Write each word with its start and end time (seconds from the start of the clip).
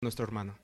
nuestro 0.00 0.24
hermano. 0.24 0.54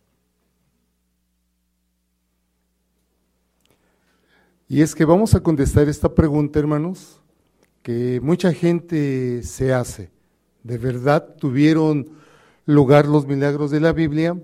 Y 4.67 4.81
es 4.81 4.95
que 4.95 5.05
vamos 5.05 5.35
a 5.35 5.41
contestar 5.41 5.91
esta 5.91 6.15
pregunta, 6.15 6.59
hermanos, 6.59 7.21
que 7.83 8.19
mucha 8.23 8.55
gente 8.55 9.43
se 9.43 9.75
hace. 9.75 10.11
¿De 10.63 10.79
verdad 10.79 11.37
tuvieron 11.39 12.09
lugar 12.65 13.07
los 13.07 13.27
milagros 13.27 13.71
de 13.71 13.81
la 13.81 13.93
Biblia? 13.93 14.41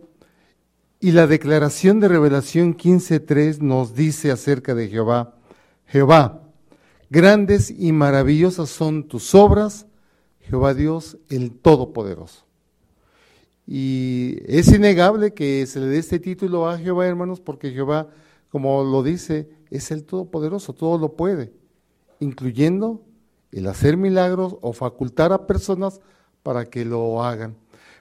Y 1.01 1.13
la 1.13 1.27
declaración 1.27 1.99
de 1.99 2.09
Revelación 2.09 2.77
15.3 2.77 3.61
nos 3.61 3.95
dice 3.95 4.31
acerca 4.31 4.75
de 4.75 4.89
Jehová, 4.89 5.37
Jehová, 5.87 6.43
grandes 7.09 7.71
y 7.71 7.93
maravillosas 7.93 8.69
son 8.69 9.09
tus 9.09 9.35
obras, 9.35 9.87
Jehová 10.41 10.75
Dios, 10.75 11.17
el 11.31 11.51
Todopoderoso. 11.51 12.52
Y 13.67 14.39
es 14.47 14.73
innegable 14.73 15.35
que 15.35 15.67
se 15.67 15.81
le 15.81 15.87
dé 15.87 15.99
este 15.99 16.19
título 16.19 16.69
a 16.69 16.79
Jehová, 16.79 17.07
hermanos, 17.07 17.41
porque 17.41 17.71
Jehová, 17.71 18.09
como 18.51 18.83
lo 18.85 19.03
dice, 19.03 19.49
es 19.71 19.91
el 19.91 20.05
Todopoderoso, 20.05 20.73
todo 20.73 20.99
lo 20.99 21.15
puede, 21.15 21.53
incluyendo 22.21 23.03
el 23.53 23.67
hacer 23.69 23.97
milagros 23.97 24.57
o 24.61 24.73
facultar 24.73 25.33
a 25.33 25.47
personas 25.47 26.01
para 26.43 26.65
que 26.65 26.85
lo 26.85 27.23
hagan. 27.23 27.57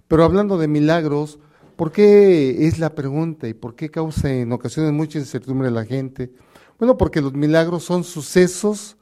Pero 0.08 0.23
hablando 0.23 0.58
de 0.58 0.67
milagros, 0.67 1.39
¿por 1.75 1.91
qué 1.91 2.67
es 2.67 2.80
la 2.80 2.95
pregunta 2.95 3.48
y 3.48 3.53
por 3.53 3.75
qué 3.75 3.89
causa 3.89 4.31
en 4.31 4.52
ocasiones 4.52 4.91
mucha 4.91 5.20
incertidumbre 5.20 5.67
a 5.67 5.72
la 5.72 5.86
gente? 5.86 6.31
Bueno, 6.80 6.98
porque 6.98 7.22
los 7.22 7.34
milagros 7.34 7.84
son 7.84 8.03
sucesos 8.03 8.98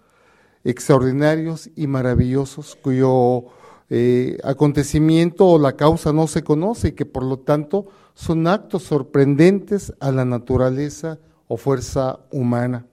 extraordinarios 0.63 1.69
y 1.75 1.87
maravillosos 1.87 2.75
cuyo 2.75 3.45
eh, 3.91 4.37
acontecimiento 4.43 5.47
o 5.47 5.57
la 5.57 5.75
causa 5.75 6.13
no 6.13 6.27
se 6.27 6.43
conoce 6.43 6.89
y 6.89 6.91
que 6.91 7.05
por 7.05 7.23
lo 7.23 7.39
tanto 7.39 7.87
son 8.13 8.45
actos 8.47 8.83
sorprendentes 8.83 9.93
a 9.99 10.11
la 10.11 10.25
naturaleza 10.25 11.17
o 11.47 11.57
fuerza 11.57 12.19
humana. 12.31 12.85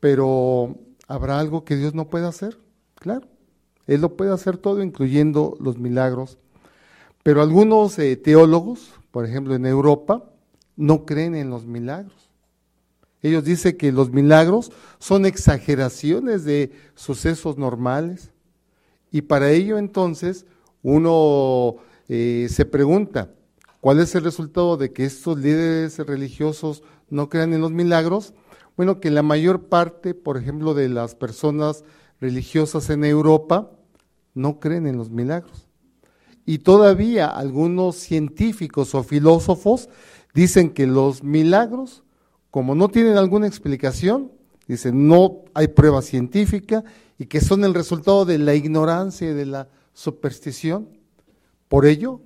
Pero 0.00 0.76
¿habrá 1.06 1.38
algo 1.38 1.64
que 1.64 1.76
Dios 1.76 1.94
no 1.94 2.08
pueda 2.08 2.28
hacer? 2.28 2.58
Claro, 2.96 3.28
Él 3.86 4.00
lo 4.00 4.16
puede 4.16 4.32
hacer 4.32 4.58
todo, 4.58 4.82
incluyendo 4.82 5.56
los 5.60 5.78
milagros. 5.78 6.38
Pero 7.22 7.42
algunos 7.42 7.98
eh, 7.98 8.16
teólogos, 8.16 8.92
por 9.10 9.24
ejemplo 9.24 9.54
en 9.54 9.66
Europa, 9.66 10.24
no 10.76 11.04
creen 11.04 11.34
en 11.34 11.50
los 11.50 11.66
milagros. 11.66 12.30
Ellos 13.22 13.44
dicen 13.44 13.76
que 13.76 13.92
los 13.92 14.10
milagros 14.10 14.72
son 14.98 15.26
exageraciones 15.26 16.44
de 16.44 16.72
sucesos 16.94 17.58
normales 17.58 18.32
y 19.10 19.22
para 19.22 19.50
ello 19.50 19.78
entonces 19.78 20.46
uno 20.82 21.76
eh, 22.08 22.46
se 22.50 22.64
pregunta, 22.64 23.30
¿cuál 23.80 24.00
es 24.00 24.14
el 24.14 24.24
resultado 24.24 24.76
de 24.76 24.92
que 24.92 25.04
estos 25.04 25.38
líderes 25.38 25.98
religiosos 25.98 26.82
no 27.10 27.28
crean 27.28 27.52
en 27.52 27.60
los 27.60 27.72
milagros? 27.72 28.34
Bueno, 28.76 29.00
que 29.00 29.10
la 29.10 29.22
mayor 29.22 29.64
parte, 29.68 30.14
por 30.14 30.36
ejemplo, 30.36 30.72
de 30.72 30.88
las 30.88 31.14
personas 31.14 31.84
religiosas 32.20 32.90
en 32.90 33.04
Europa 33.04 33.70
no 34.34 34.60
creen 34.60 34.86
en 34.86 34.96
los 34.96 35.10
milagros. 35.10 35.66
Y 36.46 36.58
todavía 36.58 37.26
algunos 37.26 37.96
científicos 37.96 38.94
o 38.94 39.02
filósofos 39.02 39.88
dicen 40.32 40.70
que 40.70 40.86
los 40.86 41.22
milagros, 41.22 42.04
como 42.50 42.74
no 42.74 42.88
tienen 42.88 43.18
alguna 43.18 43.46
explicación, 43.46 44.32
dicen 44.72 45.08
no 45.08 45.44
hay 45.54 45.68
prueba 45.68 46.02
científica 46.02 46.84
y 47.18 47.26
que 47.26 47.40
son 47.40 47.64
el 47.64 47.74
resultado 47.74 48.24
de 48.24 48.38
la 48.38 48.54
ignorancia 48.54 49.30
y 49.30 49.34
de 49.34 49.46
la 49.46 49.68
superstición. 49.92 50.88
Por 51.68 51.86
ello, 51.86 52.20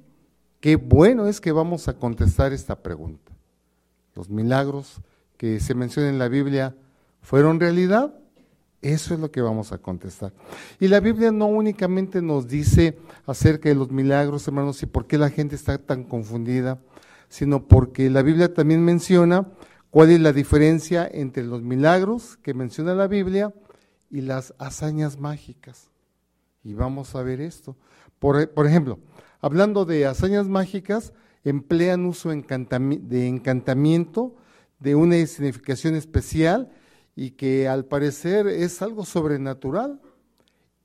qué 0.60 0.76
bueno 0.76 1.26
es 1.26 1.40
que 1.40 1.52
vamos 1.52 1.88
a 1.88 1.94
contestar 1.94 2.52
esta 2.52 2.82
pregunta. 2.82 3.32
¿Los 4.14 4.28
milagros 4.28 5.00
que 5.36 5.58
se 5.60 5.74
mencionan 5.74 6.12
en 6.12 6.18
la 6.18 6.28
Biblia 6.28 6.76
fueron 7.22 7.58
realidad? 7.58 8.14
Eso 8.82 9.14
es 9.14 9.20
lo 9.20 9.30
que 9.30 9.40
vamos 9.40 9.72
a 9.72 9.78
contestar. 9.78 10.32
Y 10.80 10.88
la 10.88 10.98
Biblia 10.98 11.30
no 11.30 11.46
únicamente 11.46 12.20
nos 12.20 12.48
dice 12.48 12.98
acerca 13.26 13.68
de 13.68 13.76
los 13.76 13.90
milagros, 13.92 14.46
hermanos, 14.46 14.82
y 14.82 14.86
por 14.86 15.06
qué 15.06 15.18
la 15.18 15.30
gente 15.30 15.54
está 15.54 15.78
tan 15.78 16.02
confundida, 16.02 16.80
sino 17.28 17.66
porque 17.66 18.10
la 18.10 18.22
Biblia 18.22 18.52
también 18.52 18.84
menciona 18.84 19.46
cuál 19.92 20.10
es 20.10 20.20
la 20.20 20.32
diferencia 20.32 21.06
entre 21.12 21.44
los 21.44 21.60
milagros 21.60 22.38
que 22.38 22.54
menciona 22.54 22.94
la 22.94 23.08
Biblia 23.08 23.52
y 24.10 24.22
las 24.22 24.54
hazañas 24.56 25.20
mágicas. 25.20 25.90
Y 26.64 26.72
vamos 26.72 27.14
a 27.14 27.22
ver 27.22 27.42
esto. 27.42 27.76
Por, 28.18 28.38
ejemplo, 28.66 29.00
hablando 29.42 29.84
de 29.84 30.06
hazañas 30.06 30.48
mágicas, 30.48 31.12
emplean 31.44 32.06
uso 32.06 32.30
de 32.30 33.26
encantamiento 33.28 34.34
de 34.80 34.94
una 34.94 35.26
significación 35.26 35.94
especial 35.94 36.72
y 37.14 37.32
que 37.32 37.68
al 37.68 37.84
parecer 37.84 38.46
es 38.46 38.80
algo 38.80 39.04
sobrenatural 39.04 40.00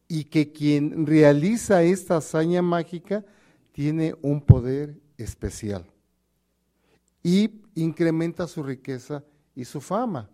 y 0.10 0.26
que 0.26 0.52
quien 0.52 1.08
realiza 1.08 1.82
esta 1.82 2.18
hazaña 2.18 2.62
mágica 2.62 3.24
tiene 3.72 4.16
un 4.22 4.42
poder 4.42 5.00
especial 5.18 5.86
y 7.24 7.62
incrementa 7.76 8.48
su 8.48 8.64
riqueza 8.64 9.24
y 9.56 9.66
su 9.66 9.82
fama. 9.82 10.30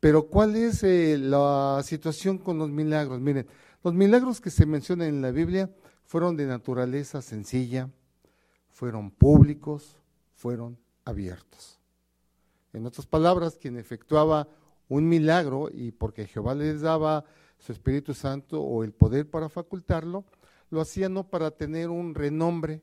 Pero 0.00 0.26
¿cuál 0.26 0.54
es 0.56 0.82
eh, 0.82 1.16
la 1.18 1.80
situación 1.82 2.38
con 2.38 2.58
los 2.58 2.70
milagros? 2.70 3.20
Miren, 3.20 3.46
los 3.82 3.94
milagros 3.94 4.40
que 4.40 4.50
se 4.50 4.66
mencionan 4.66 5.08
en 5.08 5.22
la 5.22 5.30
Biblia 5.30 5.70
fueron 6.04 6.36
de 6.36 6.46
naturaleza 6.46 7.22
sencilla, 7.22 7.88
fueron 8.70 9.10
públicos, 9.10 9.96
fueron 10.34 10.78
abiertos. 11.04 11.78
En 12.72 12.86
otras 12.86 13.06
palabras, 13.06 13.56
quien 13.56 13.78
efectuaba 13.78 14.48
un 14.88 15.08
milagro 15.08 15.70
y 15.72 15.92
porque 15.92 16.26
Jehová 16.26 16.54
les 16.54 16.80
daba 16.80 17.24
su 17.58 17.72
Espíritu 17.72 18.14
Santo 18.14 18.60
o 18.60 18.84
el 18.84 18.92
poder 18.92 19.30
para 19.30 19.48
facultarlo, 19.48 20.24
lo 20.70 20.80
hacía 20.80 21.08
no 21.08 21.28
para 21.28 21.50
tener 21.52 21.88
un 21.88 22.14
renombre, 22.14 22.82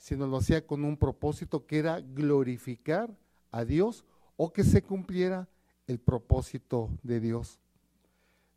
sino 0.00 0.26
lo 0.26 0.38
hacía 0.38 0.66
con 0.66 0.82
un 0.82 0.96
propósito 0.96 1.66
que 1.66 1.78
era 1.78 2.00
glorificar 2.00 3.14
a 3.50 3.66
Dios 3.66 4.02
o 4.36 4.50
que 4.50 4.64
se 4.64 4.82
cumpliera 4.82 5.46
el 5.86 5.98
propósito 5.98 6.88
de 7.02 7.20
Dios. 7.20 7.60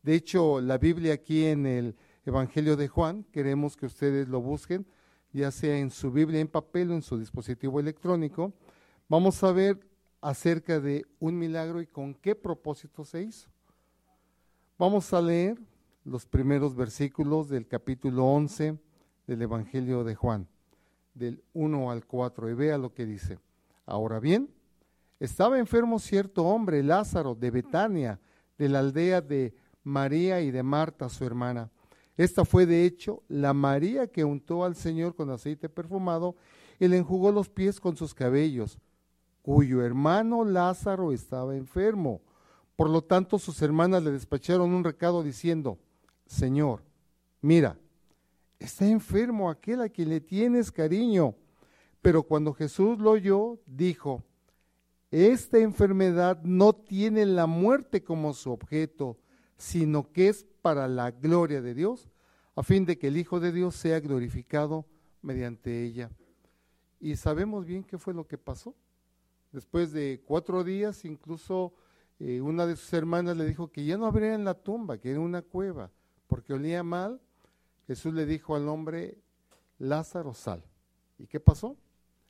De 0.01 0.15
hecho, 0.15 0.61
la 0.61 0.77
Biblia 0.77 1.13
aquí 1.13 1.45
en 1.45 1.65
el 1.65 1.95
Evangelio 2.25 2.77
de 2.77 2.87
Juan, 2.87 3.25
queremos 3.25 3.75
que 3.75 3.85
ustedes 3.85 4.29
lo 4.29 4.39
busquen, 4.39 4.85
ya 5.33 5.51
sea 5.51 5.77
en 5.77 5.91
su 5.91 6.11
Biblia 6.11 6.39
en 6.39 6.47
papel 6.47 6.91
o 6.91 6.93
en 6.93 7.01
su 7.01 7.19
dispositivo 7.19 7.81
electrónico. 7.81 8.53
Vamos 9.09 9.43
a 9.43 9.51
ver 9.51 9.85
acerca 10.21 10.79
de 10.79 11.05
un 11.19 11.37
milagro 11.37 11.81
y 11.81 11.87
con 11.87 12.13
qué 12.13 12.35
propósito 12.35 13.03
se 13.03 13.21
hizo. 13.21 13.49
Vamos 14.79 15.11
a 15.13 15.21
leer 15.21 15.59
los 16.05 16.25
primeros 16.25 16.73
versículos 16.73 17.49
del 17.49 17.67
capítulo 17.67 18.27
11 18.27 18.79
del 19.27 19.41
Evangelio 19.41 20.05
de 20.05 20.15
Juan, 20.15 20.47
del 21.13 21.44
1 21.53 21.91
al 21.91 22.06
4, 22.06 22.50
y 22.50 22.53
vea 22.53 22.78
lo 22.78 22.94
que 22.94 23.06
dice. 23.06 23.40
Ahora 23.85 24.19
bien, 24.19 24.50
estaba 25.19 25.59
enfermo 25.59 26.00
cierto 26.00 26.44
hombre, 26.46 26.84
Lázaro, 26.84 27.35
de 27.35 27.51
Betania, 27.51 28.19
de 28.57 28.69
la 28.69 28.79
aldea 28.79 29.22
de 29.22 29.53
María 29.84 30.41
y 30.41 30.52
de 30.52 30.63
Marta, 30.63 31.09
su 31.09 31.25
hermana. 31.25 31.69
Esta 32.16 32.46
fue 32.46 32.66
de 32.66 32.85
hecho 32.85 33.23
la 33.28 33.53
María 33.53 34.07
que 34.07 34.23
untó 34.23 34.63
al 34.63 34.75
Señor 34.75 35.16
con 35.16 35.29
aceite 35.29 35.69
perfumado 35.69 36.35
y 36.79 36.88
le 36.88 36.97
enjugó 36.97 37.31
los 37.31 37.50
pies 37.50 37.79
con 37.79 37.96
sus 37.97 38.13
cabellos, 38.13 38.78
cuyo 39.41 39.84
hermano 39.84 40.46
Lázaro 40.46 41.12
estaba 41.12 41.56
enfermo. 41.56 42.22
Por 42.75 42.90
lo 42.90 43.02
tanto, 43.03 43.40
sus 43.40 43.62
hermanas 43.62 44.03
le 44.03 44.12
despacharon 44.12 44.73
un 44.73 44.84
recado 44.84 45.23
diciendo, 45.23 45.78
Señor, 46.25 46.84
mira, 47.41 47.78
está 48.63 48.88
enfermo 48.88 49.50
aquel 49.50 49.81
a 49.81 49.90
quien 49.90 50.09
le 50.09 50.22
tienes 50.22 50.72
cariño. 50.72 51.35
Pero 52.01 52.24
cuando 52.24 52.53
Jesús 52.53 52.97
lo 52.99 53.11
oyó, 53.11 53.59
dijo, 53.66 54.23
esta 55.11 55.59
enfermedad 55.59 56.41
no 56.43 56.73
tiene 56.73 57.26
la 57.26 57.46
muerte 57.46 58.03
como 58.03 58.34
su 58.34 58.52
objeto, 58.52 59.17
sino 59.58 60.11
que 60.11 60.29
es 60.29 60.46
para 60.61 60.87
la 60.87 61.11
gloria 61.11 61.61
de 61.61 61.73
Dios, 61.73 62.09
a 62.55 62.64
fin 62.64 62.85
de 62.85 62.97
que 62.97 63.08
el 63.08 63.17
Hijo 63.17 63.40
de 63.40 63.52
Dios 63.52 63.76
sea 63.76 63.99
glorificado 63.99 64.85
mediante 65.22 65.84
ella. 65.84 66.09
Y 66.99 67.16
sabemos 67.17 67.66
bien 67.66 67.84
qué 67.84 67.97
fue 67.97 68.14
lo 68.14 68.28
que 68.28 68.37
pasó. 68.37 68.76
Después 69.52 69.91
de 69.91 70.22
cuatro 70.26 70.64
días, 70.64 71.05
incluso 71.05 71.73
eh, 72.20 72.41
una 72.41 72.66
de 72.66 72.76
sus 72.76 72.91
hermanas 72.93 73.35
le 73.35 73.46
dijo 73.46 73.72
que 73.72 73.85
ya 73.85 73.97
no 73.97 74.09
en 74.17 74.46
la 74.46 74.53
tumba, 74.53 74.97
que 74.97 75.11
era 75.11 75.20
una 75.20 75.41
cueva, 75.41 75.91
porque 76.28 76.53
olía 76.53 76.82
mal. 76.82 77.22
Jesús 77.88 78.14
le 78.14 78.26
dijo 78.26 78.56
al 78.56 78.70
hombre, 78.70 79.18
Lázaro, 79.78 80.34
sal. 80.34 80.64
¿Y 81.18 81.28
qué 81.28 81.40
pasó? 81.40 81.78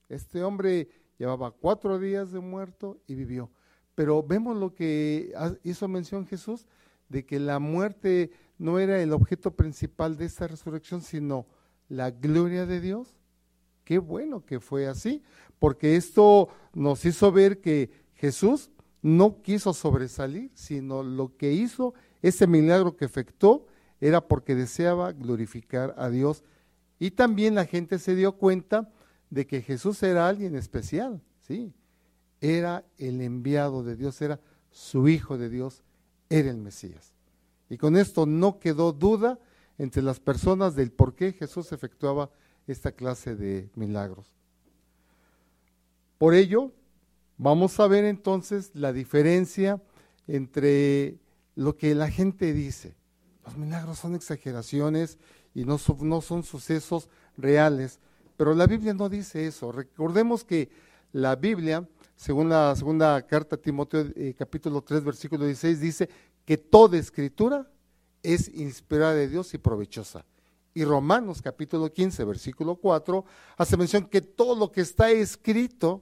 Este 0.09 0.43
hombre 0.43 0.89
Llevaba 1.17 1.51
cuatro 1.51 1.99
días 1.99 2.31
de 2.31 2.39
muerto 2.39 2.99
y 3.07 3.15
vivió. 3.15 3.51
Pero 3.95 4.23
vemos 4.23 4.57
lo 4.57 4.73
que 4.73 5.33
hizo 5.63 5.87
mención 5.87 6.25
Jesús, 6.25 6.65
de 7.07 7.25
que 7.25 7.39
la 7.39 7.59
muerte 7.59 8.31
no 8.57 8.79
era 8.79 9.01
el 9.01 9.13
objeto 9.13 9.55
principal 9.55 10.17
de 10.17 10.25
esta 10.25 10.47
resurrección, 10.47 11.01
sino 11.01 11.45
la 11.87 12.09
gloria 12.11 12.65
de 12.65 12.81
Dios 12.81 13.15
Qué 13.83 13.97
bueno 13.97 14.45
que 14.45 14.59
fue 14.59 14.87
así, 14.87 15.21
porque 15.59 15.97
esto 15.97 16.47
nos 16.73 17.03
hizo 17.03 17.31
ver 17.31 17.59
que 17.59 17.91
Jesús 18.15 18.71
no 19.01 19.41
quiso 19.41 19.73
sobresalir, 19.73 20.51
sino 20.55 21.03
lo 21.03 21.35
que 21.35 21.51
hizo, 21.51 21.93
ese 22.21 22.47
milagro 22.47 22.95
que 22.95 23.03
efectuó, 23.03 23.67
era 24.03 24.27
porque 24.27 24.53
deseaba 24.53 25.13
glorificar 25.13 25.95
a 25.97 26.09
Dios. 26.09 26.43
Y 26.99 27.11
también 27.11 27.55
la 27.55 27.65
gente 27.65 27.99
se 27.99 28.15
dio 28.15 28.33
cuenta 28.33 28.91
de 29.29 29.47
que 29.47 29.61
Jesús 29.61 30.03
era 30.03 30.27
alguien 30.27 30.55
especial, 30.55 31.21
¿sí? 31.47 31.73
Era 32.41 32.83
el 32.97 33.21
enviado 33.21 33.81
de 33.81 33.95
Dios, 33.95 34.21
era 34.21 34.41
su 34.71 35.07
hijo 35.07 35.37
de 35.37 35.49
Dios, 35.49 35.83
era 36.29 36.49
el 36.49 36.57
Mesías. 36.57 37.13
Y 37.69 37.77
con 37.77 37.95
esto 37.95 38.25
no 38.25 38.59
quedó 38.59 38.91
duda 38.91 39.39
entre 39.77 40.03
las 40.03 40.19
personas 40.19 40.75
del 40.75 40.91
por 40.91 41.15
qué 41.15 41.31
Jesús 41.31 41.71
efectuaba 41.71 42.29
esta 42.67 42.91
clase 42.91 43.37
de 43.37 43.69
milagros. 43.73 44.27
Por 46.17 46.33
ello, 46.33 46.73
vamos 47.37 47.79
a 47.79 47.87
ver 47.87 48.03
entonces 48.03 48.71
la 48.73 48.91
diferencia 48.91 49.81
entre 50.27 51.19
lo 51.55 51.77
que 51.77 51.95
la 51.95 52.11
gente 52.11 52.51
dice. 52.51 52.95
Los 53.45 53.57
milagros 53.57 53.99
son 53.99 54.15
exageraciones 54.15 55.17
y 55.53 55.65
no 55.65 55.77
son, 55.77 56.43
sucesos 56.43 57.09
reales, 57.37 57.99
pero 58.37 58.53
la 58.53 58.65
Biblia 58.67 58.93
no 58.93 59.09
dice 59.09 59.47
eso. 59.47 59.71
Recordemos 59.71 60.43
que 60.43 60.69
la 61.11 61.35
Biblia, 61.35 61.87
según 62.15 62.49
la 62.49 62.75
segunda 62.75 63.21
carta 63.27 63.55
a 63.55 63.59
Timoteo 63.61 64.07
eh, 64.15 64.33
capítulo 64.37 64.81
3 64.81 65.03
versículo 65.03 65.45
16, 65.45 65.79
dice 65.79 66.09
que 66.45 66.57
toda 66.57 66.97
escritura 66.97 67.69
es 68.23 68.47
inspirada 68.47 69.13
de 69.13 69.27
Dios 69.27 69.53
y 69.53 69.57
provechosa. 69.57 70.25
Y 70.73 70.85
Romanos 70.85 71.41
capítulo 71.41 71.91
15, 71.91 72.23
versículo 72.23 72.75
4, 72.77 73.25
hace 73.57 73.77
mención 73.77 74.07
que 74.07 74.21
todo 74.21 74.55
lo 74.55 74.71
que 74.71 74.81
está 74.81 75.11
escrito 75.11 76.01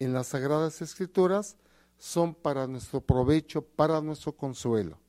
en 0.00 0.12
las 0.12 0.28
Sagradas 0.28 0.82
Escrituras 0.82 1.56
son 1.96 2.34
para 2.34 2.66
nuestro 2.66 3.00
provecho, 3.00 3.62
para 3.62 4.00
nuestro 4.00 4.32
consuelo. 4.32 5.03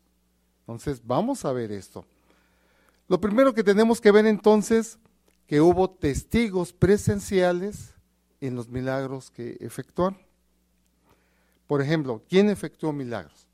Entonces, 0.65 1.01
vamos 1.05 1.45
a 1.45 1.51
ver 1.51 1.71
esto. 1.71 2.05
Lo 3.07 3.21
primero 3.21 3.53
que 3.53 3.63
tenemos 3.63 4.01
que 4.01 4.11
ver 4.11 4.25
entonces, 4.25 4.97
que 5.45 5.61
hubo 5.61 5.89
testigos 5.91 6.73
presenciales 6.73 7.93
en 8.41 8.55
los 8.55 8.67
milagros 8.67 9.29
que 9.29 9.57
efectuaron. 9.59 10.17
Por 11.67 11.81
ejemplo, 11.81 12.23
¿quién 12.27 12.49
efectuó 12.49 12.91
milagros? 12.91 13.47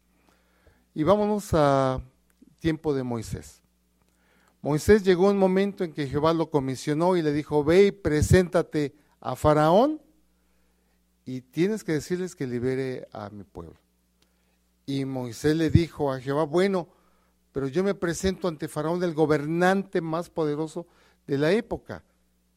Y 0.93 1.03
vámonos 1.03 1.49
a 1.53 2.01
tiempo 2.59 2.93
de 2.93 3.03
Moisés. 3.03 3.61
Moisés 4.61 5.03
llegó 5.03 5.29
un 5.29 5.37
momento 5.37 5.83
en 5.83 5.91
que 5.91 6.07
Jehová 6.07 6.33
lo 6.33 6.49
comisionó 6.49 7.17
y 7.17 7.21
le 7.21 7.33
dijo, 7.33 7.63
ve 7.63 7.87
y 7.87 7.91
preséntate 7.91 8.93
a 9.19 9.35
Faraón 9.35 10.01
y 11.25 11.41
tienes 11.41 11.83
que 11.83 11.93
decirles 11.93 12.35
que 12.35 12.47
libere 12.47 13.07
a 13.11 13.29
mi 13.29 13.43
pueblo. 13.43 13.75
Y 14.85 15.05
Moisés 15.05 15.55
le 15.55 15.69
dijo 15.69 16.11
a 16.11 16.19
Jehová, 16.19 16.43
bueno, 16.43 16.87
pero 17.51 17.67
yo 17.67 17.83
me 17.83 17.95
presento 17.95 18.47
ante 18.47 18.67
Faraón, 18.67 19.03
el 19.03 19.13
gobernante 19.13 20.01
más 20.01 20.29
poderoso 20.29 20.87
de 21.27 21.37
la 21.37 21.51
época. 21.51 22.03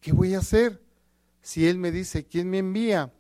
¿Qué 0.00 0.12
voy 0.12 0.35
a 0.35 0.38
hacer 0.38 0.81
si 1.43 1.67
él 1.67 1.79
me 1.79 1.91
dice 1.91 2.25
quién 2.25 2.50
me 2.50 2.58
envía? 2.58 3.12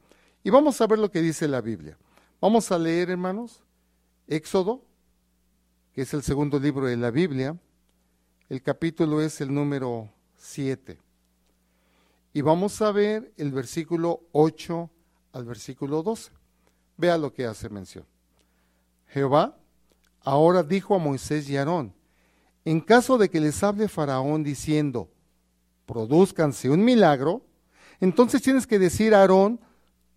Y 0.42 0.50
vamos 0.50 0.80
a 0.80 0.86
ver 0.86 0.98
lo 0.98 1.10
que 1.10 1.22
dice 1.22 1.48
la 1.48 1.60
Biblia. 1.60 1.98
Vamos 2.40 2.70
a 2.70 2.78
leer, 2.78 3.10
hermanos, 3.10 3.62
Éxodo 4.26 4.82
que 5.94 6.02
es 6.02 6.12
el 6.12 6.22
segundo 6.22 6.58
libro 6.58 6.86
de 6.86 6.96
la 6.96 7.12
Biblia. 7.12 7.56
El 8.48 8.62
capítulo 8.62 9.22
es 9.22 9.40
el 9.40 9.54
número 9.54 10.12
7. 10.36 10.98
Y 12.32 12.40
vamos 12.40 12.82
a 12.82 12.90
ver 12.90 13.32
el 13.36 13.52
versículo 13.52 14.22
8 14.32 14.90
al 15.32 15.44
versículo 15.44 16.02
12. 16.02 16.32
Vea 16.96 17.16
lo 17.16 17.32
que 17.32 17.46
hace 17.46 17.68
mención. 17.68 18.04
Jehová 19.06 19.56
ahora 20.24 20.62
dijo 20.62 20.94
a 20.94 20.98
Moisés 20.98 21.48
y 21.48 21.56
Aarón, 21.56 21.92
en 22.64 22.80
caso 22.80 23.18
de 23.18 23.28
que 23.28 23.40
les 23.40 23.62
hable 23.62 23.88
Faraón 23.88 24.42
diciendo, 24.42 25.10
produzcanse 25.86 26.70
un 26.70 26.84
milagro, 26.84 27.42
entonces 28.00 28.42
tienes 28.42 28.66
que 28.66 28.78
decir 28.78 29.14
a 29.14 29.20
Aarón, 29.20 29.60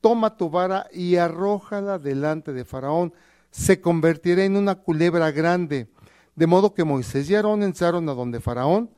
toma 0.02 0.38
tu 0.38 0.50
vara 0.50 0.88
y 0.94 1.18
arrójala 1.18 2.00
delante 2.00 2.54
de 2.54 2.66
Faraón 2.66 3.14
se 3.52 3.82
convertirá 3.82 4.44
en 4.44 4.56
una 4.56 4.76
culebra 4.76 5.32
grande. 5.32 5.88
De 6.36 6.48
modo 6.48 6.74
que 6.74 6.84
Moisés 6.84 7.30
y 7.30 7.36
Aarón 7.36 7.64
entraron 7.64 8.08
a 8.10 8.14
donde 8.14 8.40
Faraón 8.40 8.90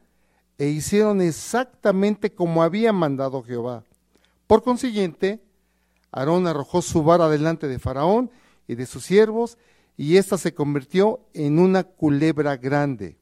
e 0.57 0.67
hicieron 0.67 1.21
exactamente 1.21 2.33
como 2.33 2.61
había 2.61 2.91
mandado 2.91 3.41
Jehová. 3.41 3.83
Por 4.45 4.61
consiguiente, 4.61 5.41
Aarón 6.11 6.47
arrojó 6.47 6.81
su 6.81 7.03
vara 7.03 7.29
delante 7.29 7.67
de 7.67 7.79
Faraón 7.79 8.29
y 8.67 8.75
de 8.75 8.85
sus 8.85 9.05
siervos, 9.05 9.57
y 9.99 10.15
ésta 10.15 10.37
se 10.37 10.53
convirtió 10.53 11.19
en 11.33 11.59
una 11.59 11.83
culebra 11.83 12.55
grande. 12.55 13.17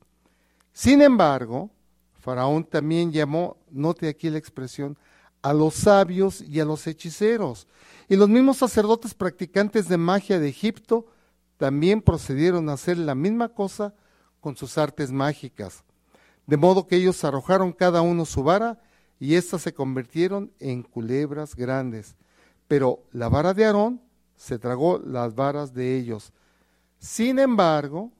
Sin 0.72 1.02
embargo, 1.02 1.72
Faraón 2.20 2.64
también 2.66 3.12
llamó, 3.12 3.58
note 3.72 4.08
aquí 4.08 4.30
la 4.30 4.38
expresión, 4.38 4.96
a 5.42 5.54
los 5.54 5.74
sabios 5.74 6.40
y 6.40 6.60
a 6.60 6.66
los 6.66 6.86
hechiceros. 6.86 7.68
Y 8.08 8.16
los 8.16 8.30
mismos 8.30 8.58
sacerdotes 8.58 9.16
practicantes 9.16 9.88
de 9.88 9.98
magia 9.98 10.40
de 10.40 10.50
Egipto 10.50 11.08
también 11.58 12.00
procedieron 12.00 12.70
a 12.70 12.74
hacer 12.74 13.00
la 13.00 13.16
misma 13.16 13.50
cosa 13.50 13.96
con 14.40 14.56
sus 14.56 14.78
artes 14.78 15.12
mágicas, 15.12 15.84
de 16.46 16.58
modo 16.58 16.86
que 16.86 16.98
ellos 16.98 17.24
arrojaron 17.24 17.74
cada 17.74 18.02
uno 18.02 18.24
su 18.24 18.44
vara 18.44 18.80
y 19.20 19.34
éstas 19.34 19.64
se 19.64 19.74
convirtieron 19.74 20.52
en 20.60 20.84
culebras 20.84 21.56
grandes. 21.56 22.18
Pero 22.68 23.02
la 23.12 23.30
vara 23.30 23.56
de 23.56 23.66
Aarón 23.66 24.00
se 24.36 24.60
tragó 24.60 25.00
las 25.00 25.34
varas 25.34 25.74
de 25.74 25.98
ellos. 25.98 26.34
Sin 27.00 27.40
embargo, 27.40 28.12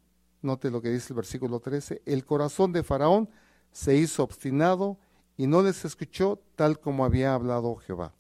note 0.42 0.70
lo 0.70 0.82
que 0.82 0.90
dice 0.90 1.14
el 1.14 1.18
versículo 1.18 1.60
13, 1.60 2.02
el 2.06 2.26
corazón 2.26 2.72
de 2.72 2.84
Faraón 2.84 3.30
se 3.72 3.96
hizo 3.96 4.24
obstinado 4.24 4.98
y 5.36 5.48
no 5.48 5.62
les 5.62 5.86
escuchó 5.86 6.42
tal 6.56 6.80
como 6.80 7.06
había 7.06 7.34
hablado 7.34 7.76
Jehová. 7.76 8.14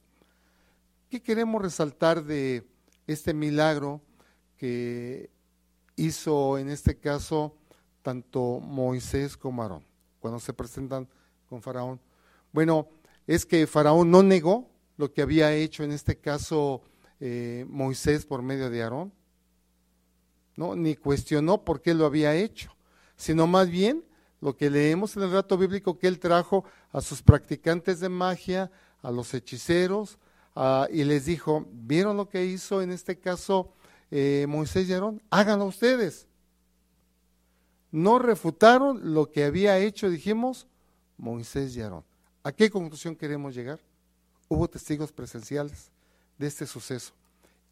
¿Qué 1.10 1.22
queremos 1.22 1.62
resaltar 1.62 2.24
de 2.24 2.68
este 3.08 3.34
milagro 3.34 4.02
que 4.58 5.30
hizo 5.96 6.58
en 6.58 6.70
este 6.70 6.98
caso 6.98 7.56
tanto 8.02 8.60
Moisés 8.62 9.36
como 9.36 9.62
Aarón, 9.62 9.84
cuando 10.20 10.40
se 10.40 10.54
presentan 10.54 11.10
con 11.50 11.62
Faraón. 11.62 12.00
Bueno, 12.54 12.88
es 13.26 13.46
que 13.46 13.68
Faraón 13.68 14.10
no 14.12 14.24
negó 14.24 14.70
lo 14.96 15.12
que 15.12 15.22
había 15.22 15.54
hecho 15.54 15.84
en 15.84 15.92
este 15.92 16.18
caso 16.18 16.82
eh, 17.20 17.66
Moisés 17.68 18.26
por 18.26 18.42
medio 18.42 18.70
de 18.70 18.82
Aarón, 18.82 19.12
ni 20.58 20.96
cuestionó 20.96 21.64
por 21.64 21.82
qué 21.82 21.94
lo 21.94 22.06
había 22.06 22.36
hecho, 22.36 22.76
sino 23.16 23.48
más 23.48 23.70
bien 23.70 24.04
lo 24.42 24.56
que 24.56 24.70
leemos 24.70 25.16
en 25.16 25.24
el 25.24 25.30
relato 25.30 25.58
bíblico 25.58 25.98
que 25.98 26.08
él 26.08 26.20
trajo 26.20 26.66
a 26.92 27.02
sus 27.02 27.22
practicantes 27.22 28.00
de 28.00 28.10
magia, 28.10 28.72
a 29.02 29.12
los 29.12 29.34
hechiceros, 29.34 30.18
y 30.92 31.04
les 31.04 31.26
dijo, 31.26 31.68
¿vieron 31.72 32.18
lo 32.18 32.28
que 32.30 32.46
hizo 32.46 32.82
en 32.82 32.92
este 32.92 33.20
caso 33.20 33.74
eh, 34.10 34.46
Moisés 34.48 34.88
y 34.88 34.94
Aarón, 34.94 35.22
háganlo 35.30 35.66
ustedes. 35.66 36.28
No 37.92 38.20
refutaron 38.20 39.14
lo 39.14 39.32
que 39.32 39.44
había 39.44 39.78
hecho, 39.80 40.10
dijimos, 40.10 40.68
Moisés 41.18 41.76
y 41.76 41.82
Aarón. 41.82 42.04
¿A 42.44 42.52
qué 42.52 42.70
conclusión 42.70 43.16
queremos 43.16 43.56
llegar? 43.56 43.80
Hubo 44.48 44.68
testigos 44.70 45.12
presenciales 45.12 45.92
de 46.38 46.48
este 46.48 46.66
suceso 46.66 47.14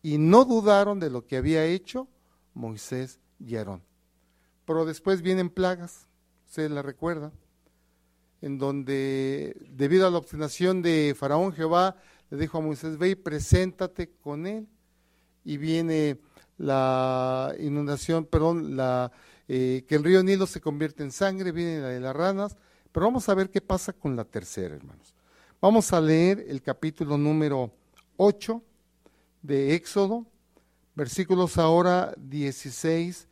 y 0.01 0.17
no 0.17 0.43
dudaron 0.43 0.99
de 0.99 1.09
lo 1.09 1.25
que 1.25 1.37
había 1.37 1.65
hecho 1.65 2.07
Moisés 2.55 3.19
y 3.39 3.55
Aarón. 3.55 3.83
Pero 4.65 4.85
después 4.85 5.21
vienen 5.21 5.51
plagas, 5.51 6.07
se 6.45 6.67
la 6.69 6.81
recuerda, 6.81 7.31
en 8.41 8.57
donde 8.57 9.55
debido 9.69 10.07
a 10.07 10.11
la 10.11 10.17
obstinación 10.17 10.81
de 10.81 11.15
Faraón, 11.17 11.53
Jehová 11.53 11.97
le 12.31 12.37
dijo 12.37 12.57
a 12.57 12.61
Moisés, 12.61 12.97
ve 12.97 13.09
y 13.09 13.15
preséntate 13.15 14.09
con 14.09 14.47
él 14.47 14.67
y 15.43 15.57
viene 15.57 16.19
la 16.57 17.53
inundación, 17.59 18.25
perdón, 18.25 18.75
la, 18.75 19.11
eh, 19.47 19.85
que 19.87 19.95
el 19.95 20.03
río 20.03 20.23
Nilo 20.23 20.47
se 20.47 20.61
convierte 20.61 21.03
en 21.03 21.11
sangre, 21.11 21.51
viene 21.51 21.81
la 21.81 21.89
de 21.89 21.99
las 21.99 22.15
ranas, 22.15 22.57
pero 22.91 23.05
vamos 23.05 23.27
a 23.29 23.35
ver 23.35 23.49
qué 23.49 23.61
pasa 23.61 23.93
con 23.93 24.15
la 24.15 24.25
tercera, 24.25 24.75
hermanos. 24.75 25.13
Vamos 25.61 25.91
a 25.93 26.01
leer 26.01 26.45
el 26.47 26.61
capítulo 26.61 27.17
número 27.17 27.71
8 28.17 28.61
de 29.41 29.75
Éxodo, 29.75 30.25
versículos 30.95 31.57
ahora 31.57 32.13
16 32.17 33.27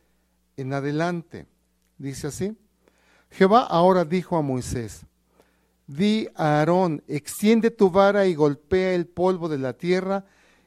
en 0.56 0.72
adelante. 0.72 1.46
Dice 1.98 2.28
así, 2.28 2.56
Jehová 3.30 3.62
ahora 3.62 4.04
dijo 4.04 4.36
a 4.36 4.42
Moisés, 4.42 5.06
di 5.86 6.28
a 6.34 6.60
Aarón, 6.60 7.02
extiende 7.08 7.70
tu 7.70 7.90
vara 7.90 8.26
y 8.26 8.34
golpea 8.34 8.94
el 8.94 9.06
polvo 9.06 9.48
de 9.48 9.58
la 9.58 9.72
tierra, 9.72 10.24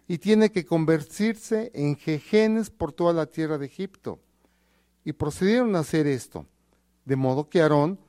y 0.09 0.19
tiene 0.19 0.51
que 0.51 0.65
convertirse 0.65 1.69
en 1.73 1.97
jejenes 1.97 2.69
por 2.69 2.93
toda 2.93 3.11
la 3.11 3.25
tierra 3.25 3.57
de 3.57 3.65
Egipto. 3.65 4.19
Y 5.03 5.13
procedieron 5.13 5.75
a 5.75 5.79
hacer 5.79 6.07
esto, 6.07 6.45
de 7.03 7.15
modo 7.17 7.49
que 7.49 7.61
Aarón 7.61 7.99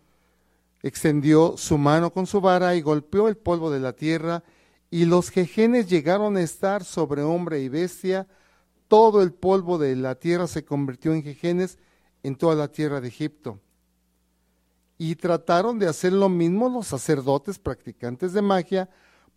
extendió 0.82 1.56
su 1.56 1.76
mano 1.76 2.12
con 2.12 2.26
su 2.26 2.40
vara 2.40 2.76
y 2.76 2.82
golpeó 2.82 3.28
el 3.28 3.36
polvo 3.36 3.70
de 3.70 3.80
la 3.80 3.94
tierra, 3.94 4.44
y 4.90 5.04
los 5.04 5.30
jejenes 5.30 5.88
llegaron 5.88 6.36
a 6.36 6.42
estar 6.42 6.84
sobre 6.84 7.22
hombre 7.22 7.60
y 7.60 7.68
bestia. 7.68 8.26
Todo 8.88 9.22
el 9.22 9.32
polvo 9.32 9.78
de 9.78 9.94
la 9.96 10.14
tierra 10.14 10.46
se 10.46 10.64
convirtió 10.64 11.14
en 11.14 11.22
jejenes 11.22 11.78
en 12.22 12.36
toda 12.36 12.54
la 12.54 12.68
tierra 12.68 13.00
de 13.00 13.08
Egipto. 13.08 13.60
Y 14.96 15.14
trataron 15.14 15.78
de 15.78 15.86
hacer 15.86 16.12
lo 16.12 16.28
mismo 16.28 16.68
los 16.68 16.88
sacerdotes 16.88 17.58
practicantes 17.58 18.32
de 18.32 18.42
magia 18.42 18.88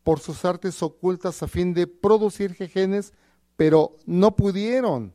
por 0.03 0.19
sus 0.19 0.43
artes 0.45 0.81
ocultas 0.81 1.43
a 1.43 1.47
fin 1.47 1.73
de 1.73 1.85
producir 1.85 2.53
jejenes, 2.53 3.13
pero 3.55 3.97
no 4.05 4.35
pudieron. 4.35 5.13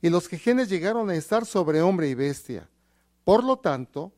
Y 0.00 0.10
los 0.10 0.28
jejenes 0.28 0.68
llegaron 0.68 1.10
a 1.10 1.14
estar 1.14 1.44
sobre 1.46 1.82
hombre 1.82 2.08
y 2.08 2.14
bestia. 2.14 2.68
Por 3.24 3.42
lo 3.42 3.56
tanto, 3.56 4.12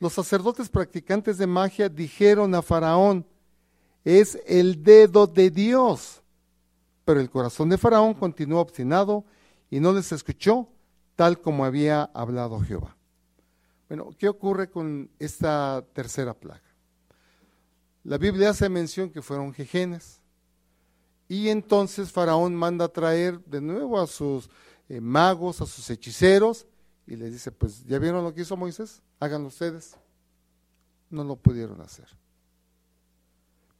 los 0.00 0.12
sacerdotes 0.12 0.68
practicantes 0.68 1.38
de 1.38 1.46
magia 1.46 1.88
dijeron 1.88 2.54
a 2.54 2.62
Faraón, 2.62 3.26
es 4.04 4.38
el 4.46 4.82
dedo 4.82 5.26
de 5.26 5.50
Dios. 5.50 6.22
Pero 7.04 7.20
el 7.20 7.30
corazón 7.30 7.68
de 7.68 7.78
Faraón 7.78 8.14
continuó 8.14 8.60
obstinado 8.60 9.24
y 9.70 9.80
no 9.80 9.92
les 9.92 10.12
escuchó 10.12 10.68
tal 11.16 11.40
como 11.40 11.64
había 11.64 12.04
hablado 12.14 12.60
Jehová. 12.60 12.96
Bueno, 13.88 14.10
¿qué 14.18 14.28
ocurre 14.28 14.70
con 14.70 15.10
esta 15.18 15.84
tercera 15.92 16.34
plaga? 16.34 16.62
La 18.02 18.18
Biblia 18.18 18.50
hace 18.50 18.68
mención 18.68 19.10
que 19.10 19.22
fueron 19.22 19.52
jejenes. 19.52 20.20
Y 21.28 21.48
entonces 21.48 22.12
Faraón 22.12 22.54
manda 22.54 22.86
a 22.86 22.92
traer 22.92 23.42
de 23.44 23.60
nuevo 23.60 24.00
a 24.00 24.06
sus 24.06 24.50
eh, 24.88 25.00
magos, 25.00 25.60
a 25.60 25.66
sus 25.66 25.88
hechiceros, 25.88 26.66
y 27.06 27.16
les 27.16 27.32
dice, 27.32 27.50
pues 27.50 27.84
ya 27.84 27.98
vieron 27.98 28.24
lo 28.24 28.34
que 28.34 28.42
hizo 28.42 28.56
Moisés, 28.56 29.02
háganlo 29.20 29.48
ustedes. 29.48 29.96
No 31.10 31.24
lo 31.24 31.36
pudieron 31.36 31.80
hacer. 31.80 32.08